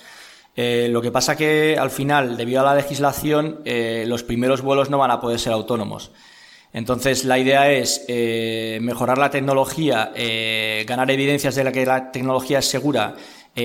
Eh, 0.55 0.89
lo 0.91 1.01
que 1.01 1.11
pasa 1.11 1.37
que 1.37 1.77
al 1.79 1.89
final, 1.89 2.35
debido 2.35 2.61
a 2.61 2.63
la 2.63 2.75
legislación, 2.75 3.61
eh, 3.65 4.03
los 4.07 4.23
primeros 4.23 4.61
vuelos 4.61 4.89
no 4.89 4.97
van 4.97 5.11
a 5.11 5.21
poder 5.21 5.39
ser 5.39 5.53
autónomos. 5.53 6.11
Entonces, 6.73 7.25
la 7.25 7.39
idea 7.39 7.71
es 7.71 8.05
eh, 8.07 8.77
mejorar 8.81 9.17
la 9.17 9.31
tecnología, 9.31 10.11
ganar 10.85 11.09
evidencias 11.09 11.55
de 11.55 11.63
la 11.63 11.71
que 11.71 11.85
la 11.85 12.11
tecnología 12.11 12.59
es 12.59 12.65
segura 12.65 13.15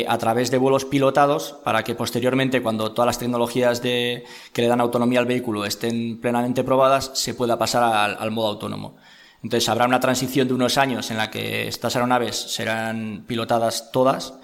a 0.08 0.18
través 0.18 0.50
de 0.50 0.58
vuelos 0.58 0.86
pilotados 0.86 1.56
para 1.62 1.84
que 1.84 1.94
posteriormente, 1.94 2.62
cuando 2.62 2.92
todas 2.92 3.06
las 3.06 3.18
tecnologías 3.18 3.82
de, 3.82 4.24
que 4.52 4.62
le 4.62 4.68
dan 4.68 4.80
autonomía 4.80 5.20
al 5.20 5.26
vehículo 5.26 5.66
estén 5.66 6.18
plenamente 6.20 6.64
probadas, 6.64 7.10
se 7.14 7.34
pueda 7.34 7.58
pasar 7.58 8.16
al, 8.18 8.30
modo 8.30 8.48
autónomo. 8.48 8.96
Entonces 9.42 9.68
habrá 9.68 9.84
una 9.84 10.00
transición 10.00 10.48
de 10.48 10.54
unos 10.54 10.78
años 10.78 11.10
en 11.10 11.18
la 11.18 11.30
que 11.30 11.68
estas 11.68 11.94
aeronaves 11.94 12.34
serán 12.34 13.24
pilotadas 13.26 13.92
todas 13.92 14.34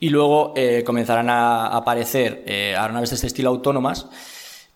y 0.00 0.08
luego 0.08 0.54
eh, 0.56 0.82
comenzarán 0.84 1.30
a 1.30 1.68
aparecer 1.68 2.42
eh, 2.46 2.74
aeronaves 2.76 3.10
de 3.10 3.14
este 3.14 3.28
estilo 3.28 3.50
autónomas 3.50 4.08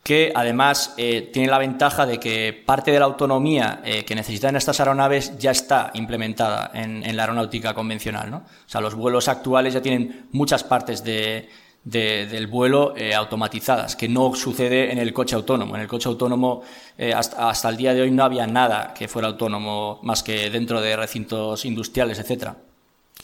que 0.05 0.33
además 0.35 0.93
eh, 0.99 1.31
tiene 1.33 1.49
la 1.49 1.59
ventaja 1.59 2.05
de 2.05 2.21
que 2.21 2.53
parte 2.53 2.93
de 2.93 2.99
la 2.99 3.07
autonomía 3.07 3.81
eh, 3.85 4.05
que 4.05 4.15
necesitan 4.15 4.55
estas 4.55 4.79
aeronaves 4.79 5.39
ya 5.39 5.51
está 5.51 5.91
implementada 5.95 6.71
en, 6.75 7.17
la 7.17 7.23
aeronáutica 7.23 7.73
convencional. 7.73 8.31
¿no? 8.31 8.37
O 8.37 8.69
sea, 8.69 8.83
los 8.83 8.95
vuelos 8.95 9.29
actuales 9.29 9.73
ya 9.73 9.81
tienen 9.81 10.27
muchas 10.33 10.63
partes 10.63 11.03
del 11.03 12.47
vuelo 12.49 12.95
eh, 12.95 13.15
automatizadas, 13.15 13.97
que 13.97 14.07
no 14.07 14.35
sucede 14.35 14.93
en 14.93 14.99
el 14.99 15.15
coche 15.15 15.37
autónomo. 15.37 15.75
En 15.75 15.81
el 15.81 15.89
coche 15.89 16.11
autónomo 16.11 16.63
hasta, 17.17 17.49
hasta, 17.49 17.71
el 17.71 17.79
día 17.79 17.95
de 17.95 18.03
hoy 18.03 18.11
no 18.11 18.25
había 18.25 18.47
nada 18.47 18.93
que 18.93 19.09
fuera 19.09 19.29
autónomo 19.29 20.01
más 20.03 20.23
que 20.23 20.51
dentro 20.51 20.83
de 20.83 20.97
recintos 20.97 21.65
industriales, 21.65 22.19
etcétera. 22.19 22.57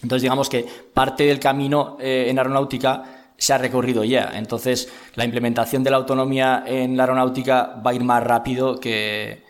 Entonces 0.03 0.23
digamos 0.23 0.49
que 0.49 0.67
parte 0.95 1.25
del 1.25 1.39
camino 1.39 1.97
en 2.01 2.39
aeronáutica 2.39 3.21
se 3.41 3.55
ha 3.55 3.59
recorrido 3.59 4.05
ya. 4.05 4.33
Entonces, 4.35 4.89
la 5.15 5.25
implementación 5.25 5.83
de 5.83 5.91
la 5.91 5.97
autonomía 5.97 6.63
en 6.67 6.97
la 6.97 7.05
aeronáutica 7.05 7.81
va 7.85 7.91
a 7.91 7.95
ir 7.95 8.05
más 8.05 8.23
rápido 8.23 8.79
que, 8.79 9.43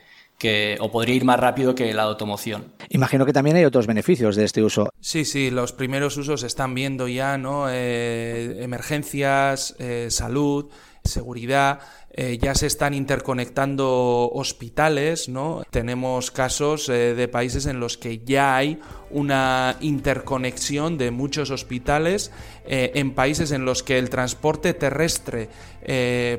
o 0.78 0.90
podría 0.92 1.16
ir 1.16 1.24
más 1.24 1.40
rápido 1.40 1.74
que 1.74 1.92
la 1.92 2.04
automoción. 2.04 2.72
Imagino 2.88 3.26
que 3.26 3.32
también 3.32 3.56
hay 3.56 3.64
otros 3.64 3.88
beneficios 3.88 4.36
de 4.36 4.44
este 4.44 4.62
uso. 4.62 4.90
Sí, 5.00 5.24
sí, 5.24 5.50
los 5.50 5.72
primeros 5.72 6.16
usos 6.16 6.42
se 6.42 6.46
están 6.46 6.72
viendo 6.72 7.08
ya, 7.08 7.36
¿no? 7.36 7.66
Eh, 7.68 8.62
emergencias, 8.62 9.74
eh, 9.80 10.06
salud, 10.10 10.70
seguridad. 11.02 11.80
Eh, 12.12 12.38
ya 12.42 12.56
se 12.56 12.66
están 12.66 12.92
interconectando 12.92 14.30
hospitales, 14.32 15.28
¿no? 15.28 15.62
Tenemos 15.70 16.32
casos 16.32 16.88
eh, 16.88 17.14
de 17.14 17.28
países 17.28 17.66
en 17.66 17.78
los 17.78 17.96
que 17.96 18.18
ya 18.24 18.56
hay 18.56 18.80
una 19.10 19.76
interconexión 19.80 20.98
de 20.98 21.12
muchos 21.12 21.50
hospitales 21.50 22.32
eh, 22.66 22.90
en 22.96 23.12
países 23.12 23.52
en 23.52 23.64
los 23.64 23.84
que 23.84 23.96
el 23.98 24.10
transporte 24.10 24.74
terrestre 24.74 25.48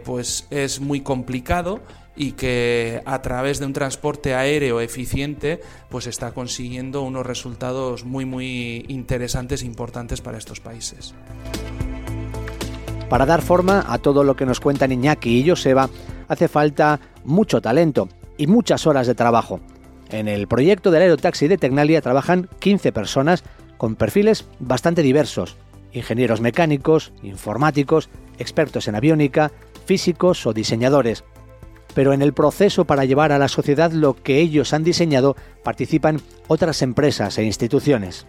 pues 0.03 0.47
es 0.51 0.79
muy 0.79 1.01
complicado 1.01 1.81
y 2.15 2.33
que 2.33 3.01
a 3.05 3.21
través 3.21 3.59
de 3.59 3.65
un 3.65 3.73
transporte 3.73 4.35
aéreo 4.35 4.79
eficiente 4.79 5.59
pues 5.89 6.07
está 6.07 6.31
consiguiendo 6.31 7.01
unos 7.01 7.25
resultados 7.25 8.05
muy 8.05 8.25
muy 8.25 8.85
interesantes 8.87 9.63
e 9.63 9.65
importantes 9.65 10.21
para 10.21 10.37
estos 10.37 10.59
países. 10.59 11.13
Para 13.11 13.25
dar 13.25 13.41
forma 13.41 13.83
a 13.89 13.97
todo 13.97 14.23
lo 14.23 14.37
que 14.37 14.45
nos 14.45 14.61
cuentan 14.61 14.93
Iñaki 14.93 15.37
y 15.37 15.49
Joseba, 15.49 15.89
hace 16.29 16.47
falta 16.47 16.97
mucho 17.25 17.59
talento 17.59 18.07
y 18.37 18.47
muchas 18.47 18.87
horas 18.87 19.05
de 19.05 19.15
trabajo. 19.15 19.59
En 20.11 20.29
el 20.29 20.47
proyecto 20.47 20.91
del 20.91 21.01
aerotaxi 21.01 21.49
de 21.49 21.57
Tecnalia 21.57 21.99
trabajan 21.99 22.47
15 22.59 22.93
personas 22.93 23.43
con 23.77 23.97
perfiles 23.97 24.45
bastante 24.59 25.01
diversos, 25.01 25.57
ingenieros 25.91 26.39
mecánicos, 26.39 27.11
informáticos, 27.21 28.09
expertos 28.39 28.87
en 28.87 28.95
aviónica, 28.95 29.51
físicos 29.85 30.45
o 30.47 30.53
diseñadores. 30.53 31.25
Pero 31.93 32.13
en 32.13 32.21
el 32.21 32.31
proceso 32.31 32.85
para 32.85 33.03
llevar 33.03 33.33
a 33.33 33.39
la 33.39 33.49
sociedad 33.49 33.91
lo 33.91 34.13
que 34.13 34.39
ellos 34.39 34.71
han 34.71 34.85
diseñado 34.85 35.35
participan 35.65 36.21
otras 36.47 36.81
empresas 36.81 37.37
e 37.37 37.43
instituciones. 37.43 38.25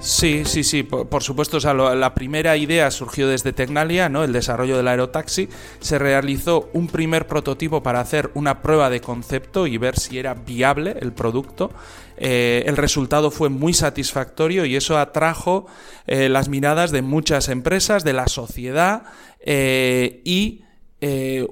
Sí, 0.00 0.44
sí, 0.46 0.64
sí, 0.64 0.82
por, 0.82 1.22
supuesto. 1.22 1.58
O 1.58 1.60
sea, 1.60 1.74
la 1.74 2.14
primera 2.14 2.56
idea 2.56 2.90
surgió 2.90 3.28
desde 3.28 3.52
Tecnalia, 3.52 4.08
¿no? 4.08 4.24
El 4.24 4.32
desarrollo 4.32 4.78
del 4.78 4.88
aerotaxi. 4.88 5.50
Se 5.80 5.98
realizó 5.98 6.70
un 6.72 6.88
primer 6.88 7.26
prototipo 7.26 7.82
para 7.82 8.00
hacer 8.00 8.30
una 8.32 8.62
prueba 8.62 8.88
de 8.88 9.02
concepto 9.02 9.66
y 9.66 9.76
ver 9.76 9.98
si 9.98 10.18
era 10.18 10.32
viable 10.32 10.96
el 11.00 11.12
producto. 11.12 11.70
Eh, 12.16 12.64
el 12.66 12.78
resultado 12.78 13.30
fue 13.30 13.50
muy 13.50 13.74
satisfactorio 13.74 14.64
y 14.64 14.74
eso 14.74 14.98
atrajo 14.98 15.66
eh, 16.06 16.30
las 16.30 16.48
miradas 16.48 16.92
de 16.92 17.02
muchas 17.02 17.50
empresas, 17.50 18.02
de 18.02 18.14
la 18.14 18.26
sociedad 18.26 19.02
eh, 19.40 20.22
y 20.24 20.64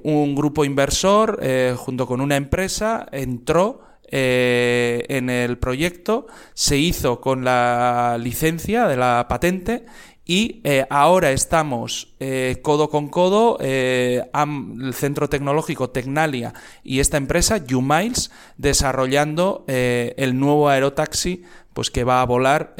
un 0.03 0.35
grupo 0.35 0.63
inversor 0.63 1.39
junto 1.75 2.05
con 2.05 2.21
una 2.21 2.35
empresa 2.35 3.07
entró 3.11 3.81
eh, 4.11 5.05
en 5.09 5.29
el 5.29 5.57
proyecto, 5.57 6.27
se 6.53 6.77
hizo 6.77 7.21
con 7.21 7.43
la 7.43 8.17
licencia 8.19 8.87
de 8.87 8.97
la 8.97 9.27
patente 9.29 9.85
y 10.25 10.61
eh, 10.63 10.85
ahora 10.89 11.31
estamos 11.31 12.15
eh, 12.19 12.59
codo 12.61 12.89
con 12.89 13.07
codo, 13.07 13.57
el 13.59 14.93
Centro 14.93 15.29
Tecnológico 15.29 15.89
Tecnalia 15.89 16.53
y 16.83 16.99
esta 16.99 17.17
empresa, 17.17 17.63
UMiles, 17.71 18.31
desarrollando 18.57 19.63
el 19.67 20.39
nuevo 20.39 20.69
aerotaxi 20.69 21.43
pues 21.73 21.89
que 21.91 22.03
va 22.03 22.21
a 22.21 22.25
volar 22.25 22.75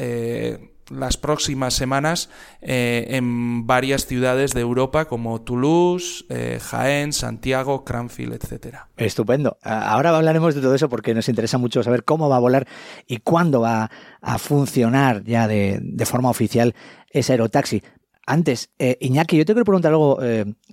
las 0.90 1.16
próximas 1.16 1.74
semanas 1.74 2.28
eh, 2.60 3.06
en 3.10 3.66
varias 3.66 4.06
ciudades 4.06 4.52
de 4.52 4.60
Europa 4.60 5.06
como 5.06 5.40
Toulouse, 5.40 6.24
eh, 6.28 6.58
Jaén, 6.60 7.12
Santiago, 7.12 7.84
Cranfield, 7.84 8.34
etcétera. 8.34 8.88
Estupendo. 8.96 9.58
Ahora 9.62 10.14
hablaremos 10.16 10.54
de 10.54 10.60
todo 10.60 10.74
eso 10.74 10.88
porque 10.88 11.14
nos 11.14 11.28
interesa 11.28 11.58
mucho 11.58 11.82
saber 11.82 12.04
cómo 12.04 12.28
va 12.28 12.36
a 12.36 12.40
volar 12.40 12.66
y 13.06 13.18
cuándo 13.18 13.60
va 13.60 13.90
a 14.20 14.38
funcionar 14.38 15.24
ya 15.24 15.48
de, 15.48 15.80
forma 16.04 16.30
oficial 16.30 16.74
ese 17.10 17.32
aerotaxi. 17.32 17.82
Antes, 18.26 18.70
eh, 18.78 18.96
Iñaki, 19.00 19.36
yo 19.36 19.44
te 19.44 19.52
quiero 19.52 19.64
preguntar 19.64 19.92
algo 19.92 20.18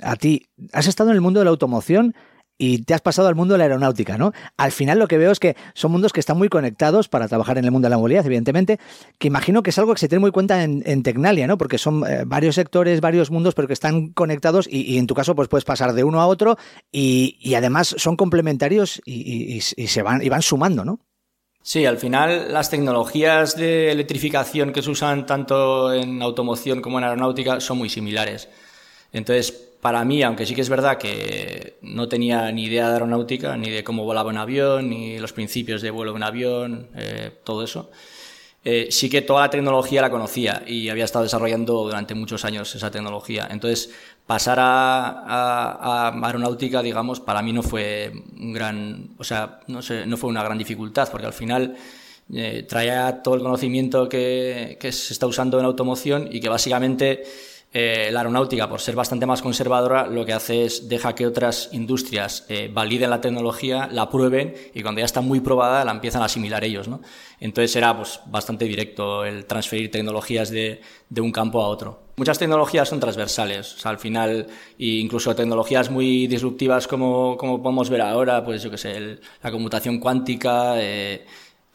a 0.01 0.15
ti. 0.15 0.49
Has 0.73 0.87
estado 0.87 1.11
en 1.11 1.15
el 1.15 1.21
mundo 1.21 1.39
de 1.39 1.45
la 1.45 1.51
automoción 1.51 2.13
y 2.57 2.83
te 2.83 2.93
has 2.93 3.01
pasado 3.01 3.27
al 3.27 3.35
mundo 3.35 3.53
de 3.53 3.59
la 3.59 3.65
aeronáutica, 3.65 4.17
¿no? 4.17 4.33
Al 4.57 4.71
final 4.71 4.99
lo 4.99 5.07
que 5.07 5.17
veo 5.17 5.31
es 5.31 5.39
que 5.39 5.55
son 5.73 5.91
mundos 5.91 6.13
que 6.13 6.19
están 6.19 6.37
muy 6.37 6.49
conectados 6.49 7.07
para 7.07 7.27
trabajar 7.27 7.57
en 7.57 7.65
el 7.65 7.71
mundo 7.71 7.85
de 7.85 7.91
la 7.91 7.97
movilidad, 7.97 8.25
evidentemente, 8.25 8.79
que 9.19 9.27
imagino 9.27 9.63
que 9.63 9.69
es 9.69 9.77
algo 9.77 9.93
que 9.93 9.99
se 9.99 10.07
tiene 10.07 10.21
muy 10.21 10.31
cuenta 10.31 10.63
en, 10.63 11.03
Tecnalia, 11.03 11.47
¿no? 11.47 11.57
Porque 11.57 11.77
son 11.77 12.03
eh, 12.07 12.23
varios 12.25 12.55
sectores, 12.55 13.01
varios 13.01 13.29
mundos, 13.29 13.53
pero 13.53 13.67
que 13.67 13.73
están 13.73 14.09
conectados 14.09 14.67
y, 14.69 14.97
en 14.97 15.07
tu 15.07 15.13
caso 15.13 15.35
pues 15.35 15.47
puedes 15.47 15.65
pasar 15.65 15.93
de 15.93 16.03
uno 16.03 16.21
a 16.21 16.27
otro 16.27 16.57
y, 16.91 17.53
además 17.55 17.95
son 17.97 18.15
complementarios 18.15 19.01
y, 19.05 19.61
se 19.61 20.01
van, 20.01 20.23
y 20.23 20.29
van 20.29 20.41
sumando, 20.41 20.83
¿no? 20.83 20.99
Sí, 21.61 21.85
al 21.85 21.97
final 21.97 22.53
las 22.53 22.69
tecnologías 22.69 23.57
de 23.57 23.91
electrificación 23.91 24.71
que 24.71 24.81
se 24.81 24.89
usan 24.89 25.25
tanto 25.25 25.93
en 25.93 26.21
automoción 26.21 26.81
como 26.81 26.97
en 26.97 27.03
aeronáutica 27.03 27.59
son 27.59 27.77
muy 27.77 27.89
similares. 27.89 28.47
Entonces, 29.11 29.66
para 29.87 30.03
mí, 30.03 30.21
aunque 30.21 30.45
sí 30.45 30.53
que 30.53 30.59
es 30.59 30.67
verdad 30.67 30.97
que 30.97 31.77
no 31.81 32.09
tenía 32.09 32.51
ni 32.51 32.65
idea 32.65 32.89
de 32.89 32.95
aeronáutica, 32.95 33.55
ni 33.55 33.69
de 33.69 33.85
cómo 33.85 34.03
volaba 34.03 34.29
un 34.29 34.37
avión, 34.37 34.89
ni 34.89 35.17
los 35.17 35.31
principios 35.31 35.81
de 35.81 35.91
vuelo 35.91 36.11
de 36.11 36.17
un 36.17 36.23
avión, 36.23 36.89
eh, 36.93 37.31
todo 37.45 37.63
eso, 37.63 37.89
eh, 38.65 38.89
sí 38.91 39.09
que 39.09 39.21
toda 39.21 39.43
la 39.43 39.49
tecnología 39.49 40.01
la 40.01 40.09
conocía 40.09 40.61
y 40.67 40.89
había 40.89 41.05
estado 41.05 41.23
desarrollando 41.23 41.83
durante 41.83 42.15
muchos 42.15 42.43
años 42.43 42.75
esa 42.75 42.91
tecnología. 42.91 43.47
Entonces, 43.49 43.93
pasar 44.25 44.57
a, 44.59 46.09
aeronáutica, 46.21 46.81
digamos, 46.81 47.21
para 47.21 47.41
mí 47.41 47.53
no 47.53 47.63
fue 47.63 48.11
un 48.37 48.51
gran, 48.51 49.15
o 49.17 49.23
sea, 49.23 49.61
no, 49.67 49.79
no 50.05 50.17
fue 50.17 50.29
una 50.29 50.43
gran 50.43 50.57
dificultad, 50.57 51.07
porque 51.09 51.27
al 51.27 51.33
final 51.33 51.77
eh, 52.33 52.65
traía 52.67 53.23
todo 53.23 53.35
el 53.35 53.41
conocimiento 53.41 54.09
que, 54.09 54.77
que 54.81 54.91
se 54.91 55.13
está 55.13 55.27
usando 55.27 55.57
en 55.61 55.65
automoción 55.65 56.27
y 56.29 56.41
que 56.41 56.49
básicamente 56.49 57.23
eh, 57.73 58.09
la 58.11 58.21
aeronáutica, 58.21 58.69
por 58.69 58.79
ser 58.79 58.95
bastante 58.95 59.25
más 59.25 59.41
conservadora, 59.41 60.07
lo 60.07 60.25
que 60.25 60.33
hace 60.33 60.63
es 60.63 60.87
deja 60.87 61.13
que 61.13 61.27
otras 61.27 61.69
industrias 61.73 62.45
eh, 62.47 62.71
validen 62.73 63.09
la 63.09 63.19
tecnología, 63.19 63.89
la 63.91 64.09
prueben 64.09 64.53
y 64.73 64.81
cuando 64.81 64.99
ya 64.99 65.05
está 65.05 65.21
muy 65.21 65.41
probada 65.41 65.83
la 65.83 65.91
empiezan 65.91 66.21
a 66.21 66.25
asimilar 66.25 66.63
ellos. 66.63 66.87
¿no? 66.87 67.01
Entonces 67.39 67.75
era 67.75 67.95
pues, 67.95 68.21
bastante 68.25 68.65
directo 68.65 69.25
el 69.25 69.45
transferir 69.45 69.91
tecnologías 69.91 70.49
de, 70.49 70.81
de 71.09 71.21
un 71.21 71.31
campo 71.31 71.61
a 71.61 71.67
otro. 71.67 72.07
Muchas 72.15 72.39
tecnologías 72.39 72.89
son 72.89 72.99
transversales, 72.99 73.75
o 73.75 73.77
sea, 73.77 73.91
al 73.91 73.99
final, 73.99 74.47
incluso 74.79 75.35
tecnologías 75.35 75.91
muy 75.91 76.25
disruptivas 76.25 76.87
como, 76.87 77.37
como 77.37 77.61
podemos 77.61 77.91
ver 77.91 78.01
ahora, 78.01 78.43
pues 78.43 78.63
yo 78.63 78.71
que 78.71 78.77
sé, 78.79 79.19
la 79.43 79.51
computación 79.51 79.99
cuántica, 79.99 80.81
eh, 80.81 81.27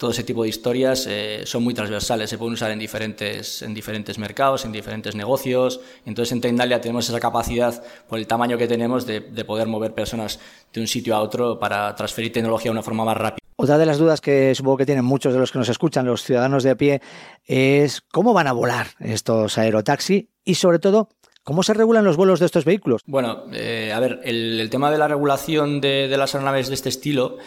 todo 0.03 0.11
ese 0.11 0.25
tipo 0.25 0.43
de 0.43 0.49
historias 0.49 1.07
eh, 1.09 1.43
son 1.45 1.63
muy 1.63 1.75
transversales, 1.75 2.29
se 2.29 2.37
pueden 2.37 2.55
usar 2.55 2.73
en 2.73 2.81
diferentes, 2.81 3.63
en 3.63 3.73
diferentes 3.73 4.19
mercados, 4.19 4.65
en 4.65 4.73
diferentes 4.73 5.15
negocios. 5.15 5.81
Entonces 6.05 6.33
en 6.33 6.41
Tecnalia 6.41 6.81
tenemos 6.81 7.09
esa 7.09 7.21
capacidad, 7.21 7.85
por 8.09 8.19
el 8.19 8.27
tamaño 8.27 8.59
que 8.59 8.67
tenemos, 8.67 9.07
de, 9.07 9.21
de 9.21 9.45
poder 9.45 9.69
mover 9.69 9.95
personas 9.95 10.41
de 10.73 10.81
un 10.81 10.89
sitio 10.89 11.15
a 11.15 11.21
otro 11.21 11.57
para 11.57 11.95
transferir 11.95 12.33
tecnología 12.33 12.73
de 12.73 12.73
una 12.73 12.83
forma 12.83 13.05
más 13.05 13.17
rápida. 13.17 13.47
Otra 13.55 13.79
de 13.79 13.87
las 13.87 13.99
dudas 13.99 14.21
que 14.21 14.53
supongo 14.57 14.79
que 14.79 14.87
tienen 14.87 15.05
muchos 15.05 15.35
de 15.35 15.39
los 15.39 15.53
que 15.53 15.59
nos 15.61 15.69
escuchan, 15.69 16.05
los 16.05 16.25
ciudadanos 16.25 16.65
de 16.65 16.71
a 16.71 16.75
pie, 16.75 17.01
es 17.47 18.01
cómo 18.01 18.33
van 18.33 18.49
a 18.49 18.53
volar 18.53 18.89
estos 18.99 19.57
aerotaxi 19.57 20.31
y 20.45 20.57
sobre 20.57 20.81
todo 20.81 21.11
¿Cómo 21.45 21.65
se 21.65 21.75
regulan 21.75 22.05
los 22.05 22.17
vuelos 22.17 22.39
de 22.39 22.47
estos 22.47 22.65
vehículos? 22.65 23.03
Bueno, 23.05 23.47
eh, 23.53 23.93
a 23.93 23.99
ver, 23.99 24.21
el, 24.23 24.61
el, 24.61 24.71
tema 24.71 24.93
de 24.93 24.99
la 24.99 25.09
regulación 25.09 25.81
de, 25.81 26.07
de 26.07 26.17
las 26.17 26.37
aeronaves 26.37 26.69
de 26.69 26.75
este 26.75 26.89
estilo 26.89 27.39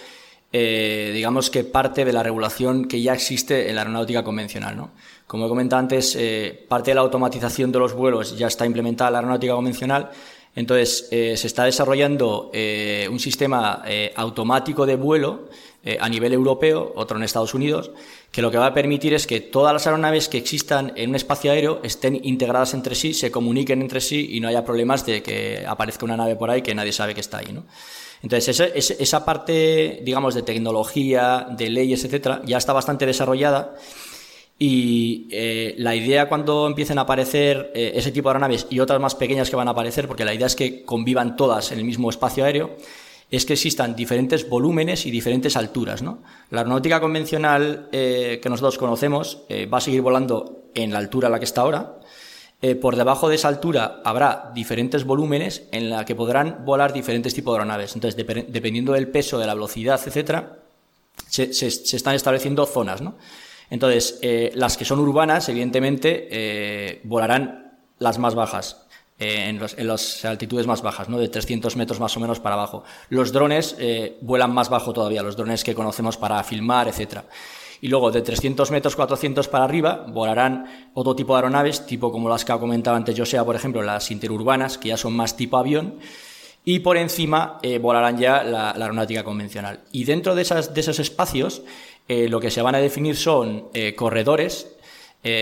eh, 0.58 1.12
digamos 1.14 1.50
que 1.50 1.66
parte 1.66 2.06
de 2.06 2.14
la 2.14 2.24
regulación 2.24 2.86
que 2.86 3.02
ya 3.02 3.14
existe 3.14 3.68
en 3.68 3.76
la 3.76 3.82
aeronáutica 3.82 4.24
convencional. 4.24 4.78
¿no? 4.78 4.92
Como 5.28 5.48
he 5.48 5.50
comentado 5.50 5.82
antes, 5.82 6.16
eh, 6.16 6.66
parte 6.70 6.92
de 6.92 6.96
la 6.96 7.02
automatización 7.02 7.74
de 7.74 7.80
los 7.80 7.92
vuelos 7.92 8.38
ya 8.38 8.48
está 8.48 8.66
implementada 8.66 9.10
en 9.10 9.14
la 9.14 9.20
aeronáutica 9.20 9.54
convencional. 9.54 10.12
Entonces, 10.56 11.10
eh, 11.12 11.36
se 11.36 11.48
está 11.48 11.66
desarrollando 11.66 12.52
un 13.12 13.20
sistema 13.20 13.84
automático 14.16 14.86
de 14.86 14.96
vuelo 14.96 15.50
a 16.00 16.08
nivel 16.08 16.32
europeo, 16.32 16.94
otro 16.96 17.18
en 17.18 17.24
Estados 17.24 17.54
Unidos, 17.54 17.92
que 18.32 18.42
lo 18.42 18.50
que 18.50 18.58
va 18.58 18.68
a 18.68 18.74
permitir 18.74 19.14
es 19.14 19.28
que 19.28 19.42
todas 19.42 19.74
las 19.74 19.86
aeronaves 19.86 20.30
que 20.30 20.38
existan 20.38 20.94
en 20.96 21.10
un 21.10 21.18
espacio 21.18 21.52
aéreo 21.52 21.82
estén 21.84 22.18
integradas 22.24 22.74
entre 22.74 22.96
sí, 22.96 23.14
se 23.14 23.30
comuniquen 23.30 23.82
entre 23.82 24.00
sí 24.00 24.30
y 24.32 24.40
no 24.40 24.48
haya 24.48 24.64
problemas 24.64 25.06
de 25.06 25.22
que 25.22 25.66
aparezca 25.68 26.06
una 26.06 26.16
nave 26.16 26.38
por 26.38 26.50
ahí 26.50 26.62
que 26.62 26.74
nadie 26.74 26.94
sabe 26.94 27.14
que 27.14 27.20
está 27.20 27.40
ahí. 27.40 27.52
¿no? 27.52 27.66
Entonces, 28.22 28.60
esa, 28.60 28.94
esa 28.94 29.26
parte, 29.26 30.02
digamos, 30.04 30.34
de 30.34 30.42
tecnología, 30.42 31.48
de 31.50 31.70
leyes, 31.70 32.04
etcétera, 32.04 32.42
ya 32.46 32.58
está 32.58 32.74
bastante 32.74 33.06
desarrollada. 33.06 33.76
Y 34.58 35.28
eh, 35.32 35.76
la 35.78 35.96
idea 35.96 36.30
cuando 36.30 36.66
empiecen 36.66 36.98
a 36.98 37.02
aparecer 37.02 37.72
eh, 37.76 37.92
ese 37.96 38.12
tipo 38.12 38.30
de 38.30 38.32
aeronaves 38.32 38.68
y 38.70 38.80
otras 38.80 39.02
más 39.02 39.14
pequeñas 39.16 39.50
que 39.50 39.56
van 39.56 39.68
a 39.68 39.72
aparecer, 39.72 40.08
porque 40.08 40.24
la 40.24 40.34
idea 40.34 40.48
es 40.48 40.56
que 40.56 40.84
convivan 40.84 41.36
todas 41.36 41.72
en 41.72 41.80
el 41.80 41.86
mismo 41.86 42.10
espacio 42.10 42.46
aéreo, 42.46 42.78
es 43.30 43.46
que 43.46 43.54
existan 43.54 43.96
diferentes 43.96 44.48
volúmenes 44.48 45.06
y 45.06 45.12
diferentes 45.12 45.58
alturas. 45.58 46.02
¿no? 46.02 46.20
La 46.52 46.62
aeronáutica 46.62 47.02
convencional 47.02 47.90
eh, 47.92 48.40
que 48.42 48.50
nosotros 48.50 48.78
conocemos 48.78 49.42
va 49.52 49.80
a 49.80 49.82
seguir 49.82 50.02
volando 50.02 50.70
en 50.74 50.94
la 50.94 51.00
altura 51.00 51.28
a 51.28 51.32
la 51.32 51.40
que 51.40 51.46
está 51.46 51.62
ahora, 51.62 52.00
eh, 52.68 52.74
por 52.74 52.96
debajo 52.96 53.30
de 53.30 53.36
esa 53.36 53.48
altura 53.48 54.02
habrá 54.04 54.50
diferentes 54.56 55.04
volúmenes 55.04 55.68
en 55.72 55.92
la 55.92 56.04
que 56.04 56.16
podrán 56.16 56.66
volar 56.66 56.94
diferentes 56.94 57.32
tipos 57.36 57.54
de 57.54 57.60
aeronaves. 57.60 57.94
Entonces, 57.94 58.18
dep 58.18 58.48
dependiendo 58.48 58.94
del 58.94 59.08
peso, 59.08 59.38
de 59.38 59.46
la 59.46 59.54
velocidad, 59.54 60.02
etcétera, 60.04 60.58
se, 61.28 61.44
están 61.44 62.16
estableciendo 62.16 62.66
zonas, 62.66 63.02
¿no? 63.02 63.18
Entonces, 63.70 64.18
eh, 64.24 64.52
las 64.56 64.78
que 64.78 64.86
son 64.86 64.98
urbanas, 64.98 65.48
evidentemente, 65.48 66.28
eh, 66.32 67.02
volarán 67.04 67.78
las 68.00 68.18
más 68.18 68.34
bajas, 68.34 68.88
en, 69.20 69.60
las 69.60 70.26
altitudes 70.26 70.66
más 70.66 70.82
bajas, 70.82 71.08
¿no? 71.08 71.20
de 71.20 71.30
300 71.30 71.76
metros 71.76 72.00
más 72.00 72.18
o 72.18 72.20
menos 72.20 72.40
para 72.40 72.56
abajo. 72.56 72.84
Los 73.10 73.32
drones 73.32 73.78
vuelan 74.22 74.52
más 74.52 74.70
bajo 74.70 74.92
todavía, 74.92 75.22
los 75.22 75.38
drones 75.38 75.64
que 75.64 75.76
conocemos 75.76 76.18
para 76.18 76.44
filmar, 76.44 76.88
etcétera 76.88 77.26
y 77.82 77.88
luego 77.88 78.12
de 78.12 78.22
300 78.22 78.72
metros, 78.72 78.96
400 78.96 79.48
para 79.48 79.66
arriba, 79.66 80.06
volarán 80.08 80.90
otro 80.94 81.16
tipo 81.16 81.34
de 81.34 81.40
aeronaves, 81.40 81.86
tipo 81.86 82.12
como 82.12 82.30
las 82.30 82.46
que 82.46 82.52
ha 82.52 82.58
comentado 82.58 82.96
antes 82.96 83.18
Josea, 83.18 83.44
por 83.44 83.56
ejemplo, 83.56 83.82
las 83.82 84.12
interurbanas, 84.12 84.78
que 84.78 84.90
ya 84.90 84.98
son 84.98 85.14
más 85.14 85.36
tipo 85.36 85.58
avión, 85.58 86.00
y 86.64 86.80
por 86.80 86.98
encima 86.98 87.60
eh, 87.62 87.78
volarán 87.78 88.18
ya 88.18 88.44
la, 88.44 88.72
aeronáutica 88.72 89.24
convencional. 89.24 89.82
Y 89.92 90.04
dentro 90.04 90.34
de, 90.34 90.42
esas, 90.42 90.74
de 90.74 90.82
esos 90.82 91.00
espacios, 91.00 91.62
eh, 92.08 92.28
lo 92.28 92.40
que 92.40 92.52
se 92.52 92.62
van 92.62 92.76
a 92.76 92.80
definir 92.80 93.16
son 93.16 93.70
eh, 93.74 93.96
corredores 93.96 94.72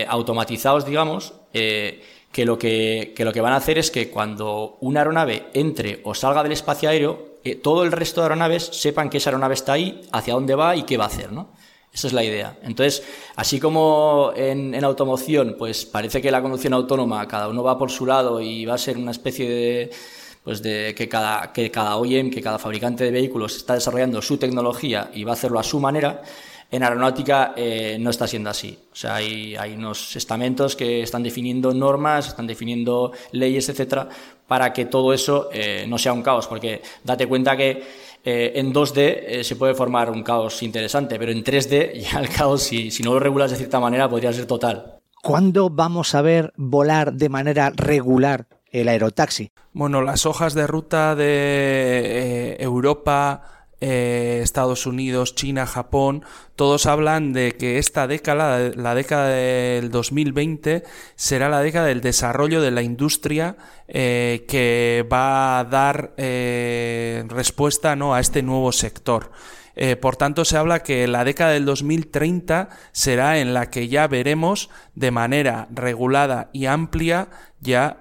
automatizados, 0.08 0.86
digamos, 0.86 1.34
que 1.52 2.44
lo 2.46 2.58
que, 2.58 3.12
que, 3.14 3.22
lo 3.22 3.34
que 3.34 3.42
van 3.42 3.52
a 3.52 3.56
hacer 3.56 3.76
es 3.76 3.90
que 3.90 4.08
cuando 4.08 4.78
una 4.80 5.00
aeronave 5.00 5.48
entre 5.52 6.00
o 6.04 6.14
salga 6.14 6.42
del 6.42 6.52
espacio 6.52 6.88
aéreo, 6.88 7.34
todo 7.62 7.84
el 7.84 7.92
resto 7.92 8.22
de 8.22 8.24
aeronaves 8.24 8.64
sepan 8.64 9.10
que 9.10 9.18
esa 9.18 9.28
aeronave 9.28 9.52
está 9.52 9.74
ahí, 9.74 10.00
hacia 10.10 10.32
dónde 10.32 10.54
va 10.54 10.74
y 10.74 10.84
qué 10.84 10.96
va 10.96 11.04
a 11.04 11.08
hacer, 11.08 11.32
¿no? 11.32 11.50
Esa 11.94 12.08
es 12.08 12.12
la 12.12 12.24
idea. 12.24 12.58
Entonces, 12.64 13.04
así 13.36 13.60
como 13.60 14.32
en, 14.34 14.74
en, 14.74 14.82
automoción, 14.82 15.54
pues 15.56 15.86
parece 15.86 16.20
que 16.20 16.28
la 16.32 16.42
conducción 16.42 16.72
autónoma, 16.72 17.28
cada 17.28 17.48
uno 17.48 17.62
va 17.62 17.78
por 17.78 17.88
su 17.88 18.04
lado 18.04 18.40
y 18.40 18.66
va 18.66 18.74
a 18.74 18.78
ser 18.78 18.98
una 18.98 19.12
especie 19.12 19.48
de, 19.48 19.90
pues 20.42 20.60
de 20.60 20.92
que 20.96 21.08
cada, 21.08 21.52
que 21.52 21.70
cada 21.70 21.96
OEM, 21.96 22.30
que 22.30 22.42
cada 22.42 22.58
fabricante 22.58 23.04
de 23.04 23.12
vehículos 23.12 23.56
está 23.56 23.74
desarrollando 23.74 24.20
su 24.20 24.38
tecnología 24.38 25.10
y 25.14 25.22
va 25.22 25.30
a 25.30 25.34
hacerlo 25.34 25.60
a 25.60 25.62
su 25.62 25.78
manera, 25.78 26.20
en 26.70 26.82
aeronáutica 26.82 27.54
eh, 27.56 27.96
no 28.00 28.10
está 28.10 28.26
siendo 28.26 28.50
así. 28.50 28.76
O 28.92 28.96
sea, 28.96 29.14
hay, 29.16 29.54
hay, 29.54 29.74
unos 29.74 30.16
estamentos 30.16 30.74
que 30.74 31.02
están 31.02 31.22
definiendo 31.22 31.72
normas, 31.72 32.28
están 32.28 32.48
definiendo 32.48 33.12
leyes, 33.30 33.68
etcétera, 33.68 34.08
para 34.48 34.72
que 34.72 34.86
todo 34.86 35.12
eso 35.12 35.48
eh, 35.52 35.86
no 35.88 35.96
sea 35.98 36.12
un 36.12 36.22
caos. 36.22 36.48
Porque 36.48 36.82
date 37.04 37.26
cuenta 37.26 37.56
que 37.56 37.82
eh, 38.24 38.52
en 38.56 38.72
2D 38.72 38.96
eh, 38.96 39.44
se 39.44 39.56
puede 39.56 39.74
formar 39.74 40.10
un 40.10 40.22
caos 40.22 40.62
interesante, 40.62 41.18
pero 41.18 41.30
en 41.30 41.44
3D 41.44 41.92
ya 42.10 42.20
el 42.20 42.28
caos, 42.30 42.62
si, 42.62 42.90
si 42.90 43.02
no 43.02 43.12
lo 43.12 43.20
regulas 43.20 43.50
de 43.50 43.58
cierta 43.58 43.78
manera, 43.78 44.08
podría 44.08 44.32
ser 44.32 44.46
total. 44.46 45.00
¿Cuándo 45.22 45.70
vamos 45.70 46.14
a 46.14 46.22
ver 46.22 46.52
volar 46.56 47.14
de 47.14 47.28
manera 47.28 47.70
regular 47.74 48.46
el 48.70 48.88
aerotaxi? 48.88 49.52
Bueno, 49.72 50.02
las 50.02 50.26
hojas 50.26 50.54
de 50.54 50.66
ruta 50.66 51.14
de 51.14 51.24
eh, 51.24 52.56
Europa, 52.60 53.53
eh, 53.86 54.40
Estados 54.42 54.86
Unidos, 54.86 55.34
China, 55.34 55.66
Japón, 55.66 56.24
todos 56.56 56.86
hablan 56.86 57.34
de 57.34 57.52
que 57.52 57.76
esta 57.76 58.06
década, 58.06 58.72
la 58.74 58.94
década 58.94 59.28
del 59.28 59.90
2020, 59.90 60.84
será 61.16 61.50
la 61.50 61.60
década 61.60 61.88
del 61.88 62.00
desarrollo 62.00 62.62
de 62.62 62.70
la 62.70 62.80
industria 62.80 63.58
eh, 63.86 64.46
que 64.48 65.06
va 65.12 65.58
a 65.58 65.64
dar 65.64 66.14
eh, 66.16 67.24
respuesta 67.28 67.94
¿no? 67.94 68.14
a 68.14 68.20
este 68.20 68.42
nuevo 68.42 68.72
sector. 68.72 69.32
Por 70.00 70.14
tanto, 70.14 70.44
se 70.44 70.56
habla 70.56 70.84
que 70.84 71.08
la 71.08 71.24
década 71.24 71.50
del 71.50 71.64
2030 71.64 72.68
será 72.92 73.40
en 73.40 73.54
la 73.54 73.70
que 73.70 73.88
ya 73.88 74.06
veremos 74.06 74.70
de 74.94 75.10
manera 75.10 75.66
regulada 75.72 76.48
y 76.52 76.66
amplia 76.66 77.26
ya 77.60 77.98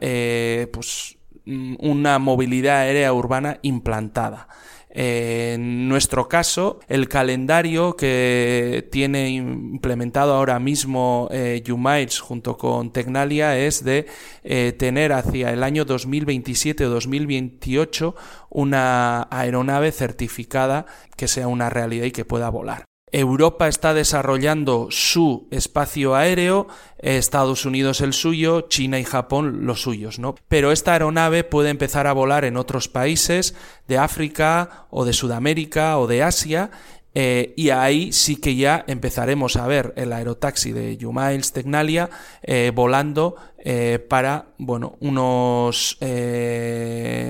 pues, 0.71 1.17
una 1.47 2.19
movilidad 2.19 2.81
aérea 2.81 3.11
urbana 3.11 3.57
implantada. 3.63 4.47
En 4.95 5.89
nuestro 5.89 6.29
caso, 6.29 6.79
el 6.87 7.09
calendario 7.09 7.95
que 7.95 8.87
tiene 8.91 9.31
implementado 9.31 10.35
ahora 10.35 10.59
mismo 10.59 11.29
eh, 11.31 11.63
UMiles 11.67 12.19
junto 12.19 12.57
con 12.57 12.91
Tecnalia 12.93 13.57
es 13.57 13.83
de 13.83 14.05
eh, 14.43 14.71
tener 14.77 15.11
hacia 15.11 15.51
el 15.51 15.63
año 15.63 15.83
2027 15.83 16.85
o 16.85 16.89
2028 16.91 18.15
una 18.51 19.27
aeronave 19.31 19.91
certificada 19.91 20.85
que 21.17 21.27
sea 21.27 21.47
una 21.47 21.71
realidad 21.71 22.05
y 22.05 22.11
que 22.11 22.23
pueda 22.23 22.49
volar. 22.49 22.85
Europa 23.13 23.67
está 23.67 23.93
desarrollando 23.93 24.87
su 24.89 25.47
espacio 25.51 26.15
aéreo, 26.15 26.67
Estados 26.97 27.65
Unidos 27.65 28.01
el 28.01 28.11
suyo, 28.11 28.61
China 28.61 28.99
y 28.99 29.03
Japón 29.03 29.65
los 29.65 29.81
suyos, 29.81 30.19
¿no? 30.19 30.35
Pero 30.47 30.71
esta 30.71 30.93
aeronave 30.93 31.43
puede 31.43 31.69
empezar 31.69 32.07
a 32.07 32.13
volar 32.13 32.43
en 32.43 32.57
otros 32.57 32.89
países 32.89 33.55
de 33.87 33.97
África 33.97 34.87
o 34.89 35.05
de 35.05 35.13
Sudamérica 35.13 35.99
o 35.99 36.07
de 36.07 36.23
Asia 36.23 36.71
eh, 37.15 37.53
y 37.55 37.69
ahí 37.69 38.11
sí 38.11 38.37
que 38.37 38.55
ya 38.55 38.83
empezaremos 38.87 39.55
a 39.55 39.67
ver 39.67 39.93
el 39.97 40.11
aerotaxi 40.11 40.71
de 40.71 40.97
Umiles 41.05 41.53
Tecnalia 41.53 42.09
eh, 42.41 42.71
volando 42.73 43.35
eh, 43.59 44.03
para 44.09 44.47
bueno, 44.57 44.97
unos 44.99 45.97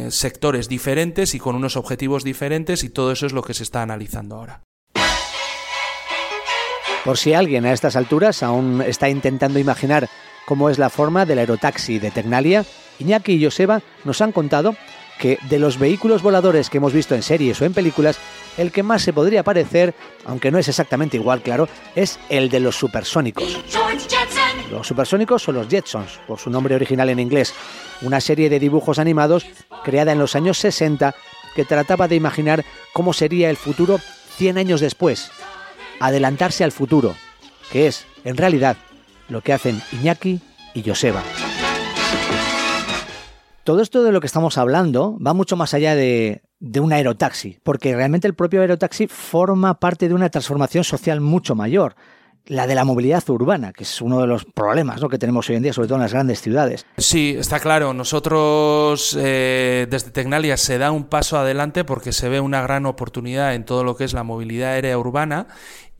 sectores 0.09 0.69
diferentes 0.69 1.35
y 1.35 1.39
con 1.39 1.55
unos 1.55 1.75
objetivos 1.75 2.23
diferentes 2.23 2.83
y 2.83 2.89
todo 2.89 3.11
eso 3.11 3.25
es 3.25 3.33
lo 3.33 3.41
que 3.41 3.53
se 3.53 3.63
está 3.63 3.81
analizando 3.81 4.37
ahora. 4.37 4.61
Por 7.03 7.17
si 7.17 7.33
alguien 7.33 7.65
a 7.65 7.73
estas 7.73 7.95
alturas 7.95 8.43
aún 8.43 8.81
está 8.81 9.09
intentando 9.09 9.59
imaginar 9.59 10.09
cómo 10.45 10.69
es 10.69 10.77
la 10.77 10.89
forma 10.89 11.25
del 11.25 11.39
aerotaxi 11.39 11.99
de 11.99 12.11
Tecnalia, 12.11 12.65
Iñaki 12.99 13.33
y 13.33 13.43
Joseba 13.43 13.81
nos 14.05 14.21
han 14.21 14.31
contado 14.31 14.75
que 15.19 15.37
de 15.49 15.59
los 15.59 15.77
vehículos 15.77 16.21
voladores 16.21 16.69
que 16.69 16.77
hemos 16.77 16.93
visto 16.93 17.13
en 17.13 17.23
series 17.23 17.61
o 17.61 17.65
en 17.65 17.73
películas, 17.73 18.17
el 18.57 18.71
que 18.71 18.83
más 18.83 19.01
se 19.01 19.13
podría 19.13 19.43
parecer, 19.43 19.93
aunque 20.25 20.49
no 20.49 20.57
es 20.57 20.67
exactamente 20.67 21.17
igual, 21.17 21.41
claro, 21.41 21.67
es 21.95 22.19
el 22.29 22.49
de 22.49 22.59
los 22.59 22.75
supersónicos. 22.75 23.59
Los 24.71 24.87
supersónicos 24.87 25.43
son 25.43 25.55
los 25.55 25.67
Jetsons, 25.67 26.19
por 26.27 26.39
su 26.39 26.49
nombre 26.49 26.75
original 26.75 27.09
en 27.09 27.19
inglés, 27.19 27.53
una 28.01 28.21
serie 28.21 28.49
de 28.49 28.59
dibujos 28.59 28.97
animados 28.97 29.45
creada 29.83 30.13
en 30.13 30.19
los 30.19 30.35
años 30.35 30.57
60 30.57 31.13
que 31.55 31.65
trataba 31.65 32.07
de 32.07 32.15
imaginar 32.15 32.65
cómo 32.93 33.13
sería 33.13 33.49
el 33.49 33.57
futuro 33.57 33.99
100 34.37 34.57
años 34.57 34.81
después. 34.81 35.31
Adelantarse 36.05 36.65
al 36.65 36.73
futuro, 36.73 37.15
que 37.71 37.87
es, 37.87 38.05
en 38.25 38.35
realidad, 38.35 38.75
lo 39.29 39.39
que 39.39 39.53
hacen 39.53 39.81
Iñaki 39.93 40.41
y 40.73 40.83
Joseba. 40.83 41.23
Todo 43.63 43.81
esto 43.81 44.03
de 44.03 44.11
lo 44.11 44.19
que 44.19 44.27
estamos 44.27 44.57
hablando 44.57 45.17
va 45.25 45.33
mucho 45.33 45.55
más 45.55 45.73
allá 45.73 45.95
de, 45.95 46.41
un 46.59 46.91
aerotaxi, 46.91 47.59
porque 47.63 47.95
realmente 47.95 48.27
el 48.27 48.33
propio 48.33 48.59
aerotaxi 48.59 49.07
forma 49.07 49.79
parte 49.79 50.09
de 50.09 50.13
una 50.13 50.29
transformación 50.29 50.83
social 50.83 51.21
mucho 51.21 51.55
mayor 51.55 51.95
la 52.45 52.67
de 52.67 52.75
la 52.75 52.83
movilidad 52.83 53.23
urbana, 53.29 53.71
que 53.71 53.83
es 53.83 54.01
uno 54.01 54.19
de 54.19 54.27
los 54.27 54.43
problemas 54.43 54.99
que 55.09 55.17
tenemos 55.17 55.49
hoy 55.49 55.55
en 55.55 55.63
día, 55.63 55.71
sobre 55.71 55.87
todo 55.87 55.95
en 55.95 56.01
las 56.01 56.11
grandes 56.11 56.41
ciudades. 56.41 56.85
Sí, 56.97 57.35
está 57.37 57.61
claro. 57.61 57.93
Nosotros 57.93 59.17
eh, 59.17 59.87
desde 59.89 60.11
Tecnalia 60.11 60.57
se 60.57 60.77
da 60.77 60.91
un 60.91 61.05
paso 61.05 61.37
adelante 61.37 61.85
porque 61.85 62.11
se 62.11 62.27
ve 62.27 62.41
una 62.41 62.61
gran 62.61 62.85
oportunidad 62.85 63.55
en 63.55 63.63
todo 63.63 63.85
lo 63.85 63.95
que 63.95 64.03
es 64.03 64.13
la 64.13 64.23
movilidad 64.23 64.71
aérea 64.71 64.97
urbana 64.97 65.47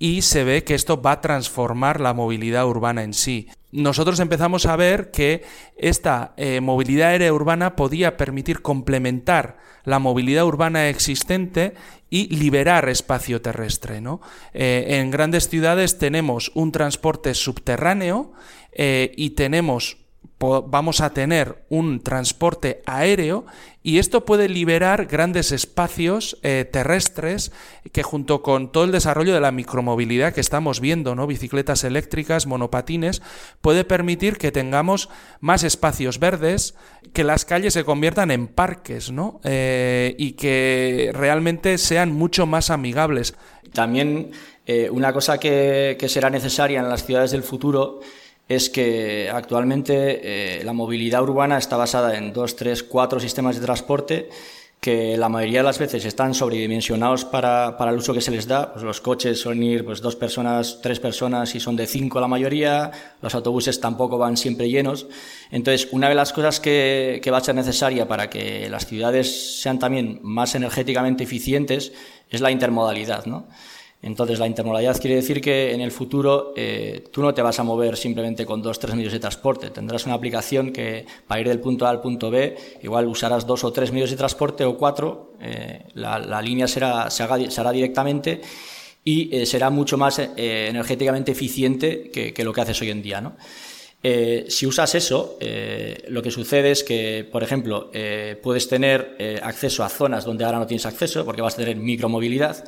y 0.03 0.21
se 0.21 0.43
ve 0.43 0.65
que 0.65 0.75
esto 0.75 1.01
va 1.01 1.13
a 1.13 1.21
transformar 1.21 2.01
la 2.01 2.13
movilidad 2.13 2.67
urbana 2.67 3.03
en 3.03 3.13
sí. 3.13 3.47
Nosotros 3.71 4.19
empezamos 4.19 4.65
a 4.65 4.75
ver 4.75 5.11
que 5.11 5.45
esta 5.77 6.33
eh, 6.35 6.59
movilidad 6.59 7.11
aérea 7.11 7.31
urbana 7.31 7.77
podía 7.77 8.17
permitir 8.17 8.61
complementar 8.61 9.59
la 9.85 9.99
movilidad 9.99 10.45
urbana 10.45 10.89
existente 10.89 11.75
y 12.09 12.27
liberar 12.35 12.89
espacio 12.89 13.41
terrestre. 13.41 14.01
¿no? 14.01 14.19
Eh, 14.53 14.87
en 14.99 15.09
grandes 15.09 15.47
ciudades 15.47 15.97
tenemos 15.97 16.51
un 16.53 16.73
transporte 16.73 17.33
subterráneo 17.33 18.33
eh, 18.73 19.13
y 19.15 19.29
tenemos 19.29 20.02
vamos 20.43 21.01
a 21.01 21.11
tener 21.13 21.63
un 21.69 22.01
transporte 22.01 22.81
aéreo 22.85 23.45
y 23.81 23.99
esto 23.99 24.25
puede 24.25 24.47
liberar 24.47 25.05
grandes 25.05 25.51
espacios 25.51 26.37
eh, 26.43 26.65
terrestres 26.69 27.51
que 27.91 28.03
junto 28.03 28.41
con 28.41 28.71
todo 28.71 28.83
el 28.83 28.91
desarrollo 28.91 29.33
de 29.33 29.41
la 29.41 29.51
micromovilidad 29.51 30.33
que 30.33 30.41
estamos 30.41 30.79
viendo, 30.79 31.15
¿no? 31.15 31.27
bicicletas 31.27 31.83
eléctricas, 31.83 32.45
monopatines, 32.45 33.21
puede 33.61 33.83
permitir 33.83 34.37
que 34.37 34.51
tengamos 34.51 35.09
más 35.39 35.63
espacios 35.63 36.19
verdes, 36.19 36.75
que 37.13 37.23
las 37.23 37.45
calles 37.45 37.73
se 37.73 37.83
conviertan 37.83 38.31
en 38.31 38.47
parques 38.47 39.11
¿no? 39.11 39.39
Eh, 39.43 40.15
y 40.17 40.33
que 40.33 41.11
realmente 41.13 41.77
sean 41.77 42.11
mucho 42.11 42.45
más 42.45 42.69
amigables. 42.69 43.35
También 43.73 44.31
eh, 44.65 44.89
una 44.89 45.11
cosa 45.13 45.37
que 45.39 45.97
será 46.07 46.29
necesaria 46.29 46.79
en 46.79 46.89
las 46.89 47.05
ciudades 47.05 47.31
del 47.31 47.43
futuro 47.43 48.01
es 48.47 48.69
que 48.69 49.29
actualmente 49.29 50.59
eh, 50.59 50.63
la 50.63 50.73
movilidad 50.73 51.23
urbana 51.23 51.57
está 51.57 51.77
basada 51.77 52.17
en 52.17 52.33
dos, 52.33 52.55
tres, 52.55 52.83
cuatro 52.83 53.19
sistemas 53.19 53.55
de 53.59 53.65
transporte 53.65 54.29
que 54.83 55.15
la 55.15 55.29
mayoría 55.29 55.59
de 55.59 55.63
las 55.63 55.79
veces 55.79 56.03
están 56.03 56.33
sobredimensionados 56.33 57.23
para, 57.23 57.77
para 57.77 57.91
el 57.91 57.97
uso 57.99 58.13
que 58.13 58.19
se 58.19 58.31
les 58.31 58.49
da. 58.49 58.73
Pues 58.73 58.83
los 58.83 58.99
coches 58.99 59.39
suelen 59.39 59.63
ir 59.63 59.85
pues, 59.85 60.01
dos 60.01 60.17
personas, 60.17 60.79
tres 60.81 60.99
personas 60.99 61.55
y 61.55 61.61
son 61.61 61.77
de 61.77 61.87
cinco 61.87 62.19
la 62.19 62.27
mayoría. 62.27 62.91
Los 63.21 63.33
autobuses 63.33 63.79
tampoco 63.79 64.17
van 64.17 64.35
siempre 64.35 64.69
llenos. 64.69 65.07
Entonces, 65.51 65.87
una 65.93 66.09
de 66.09 66.15
las 66.15 66.33
cosas 66.33 66.59
que, 66.59 67.21
que 67.23 67.31
va 67.31 67.37
a 67.37 67.41
ser 67.41 67.55
necesaria 67.55 68.09
para 68.09 68.29
que 68.29 68.67
las 68.69 68.85
ciudades 68.85 69.61
sean 69.61 69.79
también 69.79 70.19
más 70.21 70.53
energéticamente 70.53 71.23
eficientes 71.23 71.93
es 72.29 72.41
la 72.41 72.51
intermodalidad, 72.51 73.25
¿no? 73.25 73.47
Entonces, 74.03 74.37
la 74.37 74.47
intermodalidad 74.47 74.99
quiere 74.99 75.15
decir 75.15 75.39
que 75.39 75.71
en 75.71 75.79
el 75.79 75.89
futuro 75.89 76.53
eh, 76.57 77.05
tú 77.09 77.21
no 77.21 77.33
te 77.33 77.41
vas 77.41 77.57
a 77.59 77.63
mover 77.63 77.95
simplemente 77.95 78.45
con 78.45 78.61
dos 78.61 78.77
tres 78.77 78.95
medios 78.95 79.13
de 79.13 79.19
transporte. 79.19 79.69
Tendrás 79.69 80.05
una 80.05 80.15
aplicación 80.15 80.73
que 80.73 81.05
para 81.25 81.39
ir 81.39 81.47
del 81.47 81.61
punto 81.61 81.87
A 81.87 81.89
al 81.89 82.01
punto 82.01 82.29
B, 82.29 82.53
igual 82.83 83.07
usarás 83.07 83.47
dos 83.47 83.63
o 83.63 83.71
tres 83.71 83.93
medios 83.93 84.11
de 84.11 84.17
transporte 84.17 84.65
o 84.65 84.77
cuatro, 84.77 85.35
eh, 85.41 85.83
la, 85.93 86.41
línea 86.41 86.67
será, 86.67 87.09
se, 87.09 87.23
hará 87.23 87.71
directamente 87.71 88.41
y 89.05 89.33
eh, 89.33 89.45
será 89.45 89.69
mucho 89.69 89.97
más 89.97 90.19
energéticamente 90.19 91.31
eficiente 91.31 92.11
que, 92.11 92.43
lo 92.43 92.51
que 92.51 92.59
haces 92.59 92.81
hoy 92.81 92.89
en 92.89 93.01
día. 93.01 93.31
si 94.49 94.65
usas 94.65 94.95
eso, 94.95 95.37
lo 96.09 96.21
que 96.21 96.29
sucede 96.29 96.71
es 96.71 96.83
que, 96.83 97.25
por 97.31 97.41
ejemplo, 97.41 97.89
puedes 98.41 98.67
tener 98.67 99.39
acceso 99.41 99.81
a 99.85 99.87
zonas 99.87 100.25
donde 100.25 100.43
ahora 100.43 100.59
no 100.59 100.67
tienes 100.67 100.85
acceso, 100.85 101.23
porque 101.23 101.41
vas 101.41 101.53
a 101.53 101.57
tener 101.57 101.77
micromovilidad. 101.77 102.65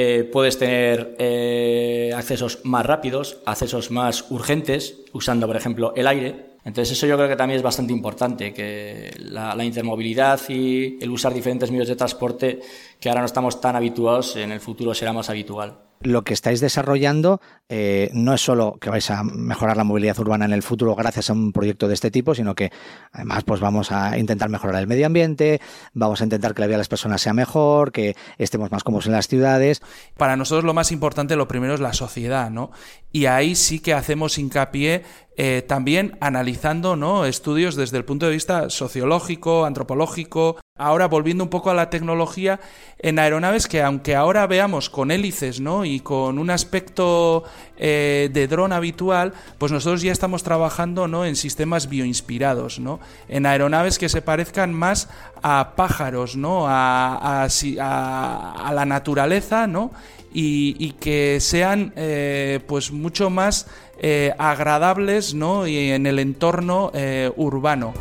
Eh, 0.00 0.22
puedes 0.22 0.56
tener 0.56 1.16
eh, 1.18 2.12
accesos 2.14 2.60
más 2.62 2.86
rápidos, 2.86 3.38
accesos 3.44 3.90
más 3.90 4.30
urgentes, 4.30 5.00
usando, 5.12 5.48
por 5.48 5.56
ejemplo, 5.56 5.92
el 5.96 6.06
aire. 6.06 6.50
Entonces 6.64 6.96
eso 6.96 7.08
yo 7.08 7.16
creo 7.16 7.28
que 7.28 7.34
también 7.34 7.56
es 7.56 7.64
bastante 7.64 7.92
importante, 7.92 8.54
que 8.54 9.10
la, 9.18 9.56
la, 9.56 9.64
intermovilidad 9.64 10.40
y 10.50 11.02
el 11.02 11.10
usar 11.10 11.34
diferentes 11.34 11.72
medios 11.72 11.88
de 11.88 11.96
transporte 11.96 12.60
que 13.00 13.08
ahora 13.08 13.22
no 13.22 13.26
estamos 13.26 13.60
tan 13.60 13.74
habituados, 13.74 14.36
en 14.36 14.52
el 14.52 14.60
futuro 14.60 14.94
será 14.94 15.12
más 15.12 15.30
habitual 15.30 15.87
lo 16.00 16.22
que 16.22 16.34
estáis 16.34 16.60
desarrollando 16.60 17.40
eh, 17.68 18.10
no 18.12 18.34
es 18.34 18.40
solo 18.40 18.78
que 18.80 18.90
vais 18.90 19.10
a 19.10 19.22
mejorar 19.24 19.76
la 19.76 19.84
movilidad 19.84 20.18
urbana 20.18 20.44
en 20.44 20.52
el 20.52 20.62
futuro 20.62 20.94
gracias 20.94 21.30
a 21.30 21.32
un 21.32 21.52
proyecto 21.52 21.88
de 21.88 21.94
este 21.94 22.10
tipo, 22.10 22.34
sino 22.34 22.54
que 22.54 22.70
además 23.12 23.44
pues 23.44 23.60
vamos 23.60 23.92
a 23.92 24.16
intentar 24.18 24.48
mejorar 24.48 24.80
el 24.80 24.86
medio 24.86 25.06
ambiente, 25.06 25.60
vamos 25.92 26.20
a 26.20 26.24
intentar 26.24 26.54
que 26.54 26.60
la 26.60 26.66
vida 26.66 26.76
de 26.76 26.82
las 26.82 26.88
personas 26.88 27.20
sea 27.20 27.34
mejor, 27.34 27.92
que 27.92 28.16
estemos 28.38 28.70
más 28.70 28.84
cómodos 28.84 29.06
en 29.06 29.12
las 29.12 29.28
ciudades. 29.28 29.82
Para 30.16 30.36
nosotros 30.36 30.64
lo 30.64 30.74
más 30.74 30.92
importante, 30.92 31.36
lo 31.36 31.48
primero 31.48 31.74
es 31.74 31.80
la 31.80 31.92
sociedad, 31.92 32.50
¿no? 32.50 32.70
Y 33.12 33.26
ahí 33.26 33.54
sí 33.54 33.80
que 33.80 33.94
hacemos 33.94 34.38
hincapié 34.38 35.02
eh, 35.40 35.62
también 35.62 36.18
analizando 36.20 36.96
¿no? 36.96 37.24
estudios 37.24 37.76
desde 37.76 37.96
el 37.96 38.04
punto 38.04 38.26
de 38.26 38.32
vista 38.32 38.70
sociológico, 38.70 39.66
antropológico, 39.66 40.56
Ahora, 40.78 41.08
volviendo 41.08 41.42
un 41.42 41.50
poco 41.50 41.70
a 41.70 41.74
la 41.74 41.90
tecnología, 41.90 42.60
en 43.00 43.18
aeronaves 43.18 43.66
que 43.66 43.82
aunque 43.82 44.16
ahora 44.16 44.46
veamos 44.46 44.90
con 44.90 45.10
hélices 45.10 45.60
¿no? 45.60 45.84
y 45.84 46.00
con 46.00 46.38
un 46.38 46.50
aspecto 46.50 47.44
eh, 47.76 48.28
de 48.32 48.48
dron 48.48 48.72
habitual, 48.72 49.34
pues 49.58 49.70
nosotros 49.70 50.02
ya 50.02 50.12
estamos 50.12 50.42
trabajando 50.42 51.06
¿no? 51.06 51.24
en 51.24 51.36
sistemas 51.36 51.88
bioinspirados, 51.88 52.80
¿no? 52.80 52.98
en 53.28 53.46
aeronaves 53.46 53.98
que 53.98 54.08
se 54.08 54.22
parezcan 54.22 54.72
más 54.72 55.08
a 55.42 55.74
pájaros, 55.76 56.36
¿no? 56.36 56.66
a, 56.68 57.44
a, 57.44 58.72
la 58.72 58.84
naturaleza 58.84 59.66
¿no? 59.66 59.92
y, 60.32 60.92
que 61.00 61.38
sean 61.40 61.92
eh, 61.96 62.60
pues 62.66 62.90
mucho 62.90 63.30
más 63.30 63.66
eh, 64.00 64.32
agradables 64.38 65.34
¿no? 65.34 65.66
y 65.66 65.90
en 65.90 66.06
el 66.06 66.18
entorno 66.18 66.92
urbano. 67.36 67.94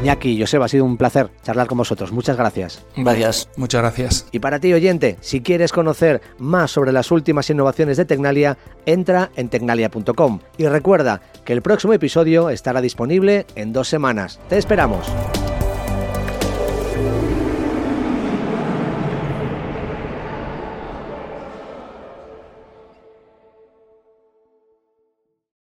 Iñaki, 0.00 0.38
Joseba, 0.40 0.66
ha 0.66 0.68
sido 0.68 0.84
un 0.84 0.96
placer 0.96 1.30
charlar 1.42 1.66
con 1.66 1.78
vosotros. 1.78 2.12
Muchas 2.12 2.36
gracias. 2.36 2.84
Gracias. 2.96 3.48
Muchas 3.56 3.80
gracias. 3.82 4.26
Y 4.30 4.38
para 4.38 4.60
ti, 4.60 4.72
oyente, 4.72 5.16
si 5.20 5.40
quieres 5.40 5.72
conocer 5.72 6.20
más 6.38 6.70
sobre 6.70 6.92
las 6.92 7.10
últimas 7.10 7.50
innovaciones 7.50 7.96
de 7.96 8.04
Tecnalia, 8.04 8.58
entra 8.86 9.30
en 9.34 9.48
tecnalia.com. 9.48 10.40
Y 10.56 10.66
recuerda 10.66 11.20
que 11.44 11.52
el 11.52 11.62
próximo 11.62 11.92
episodio 11.94 12.50
estará 12.50 12.80
disponible 12.80 13.46
en 13.56 13.72
dos 13.72 13.88
semanas. 13.88 14.38
Te 14.48 14.56
esperamos. 14.56 15.06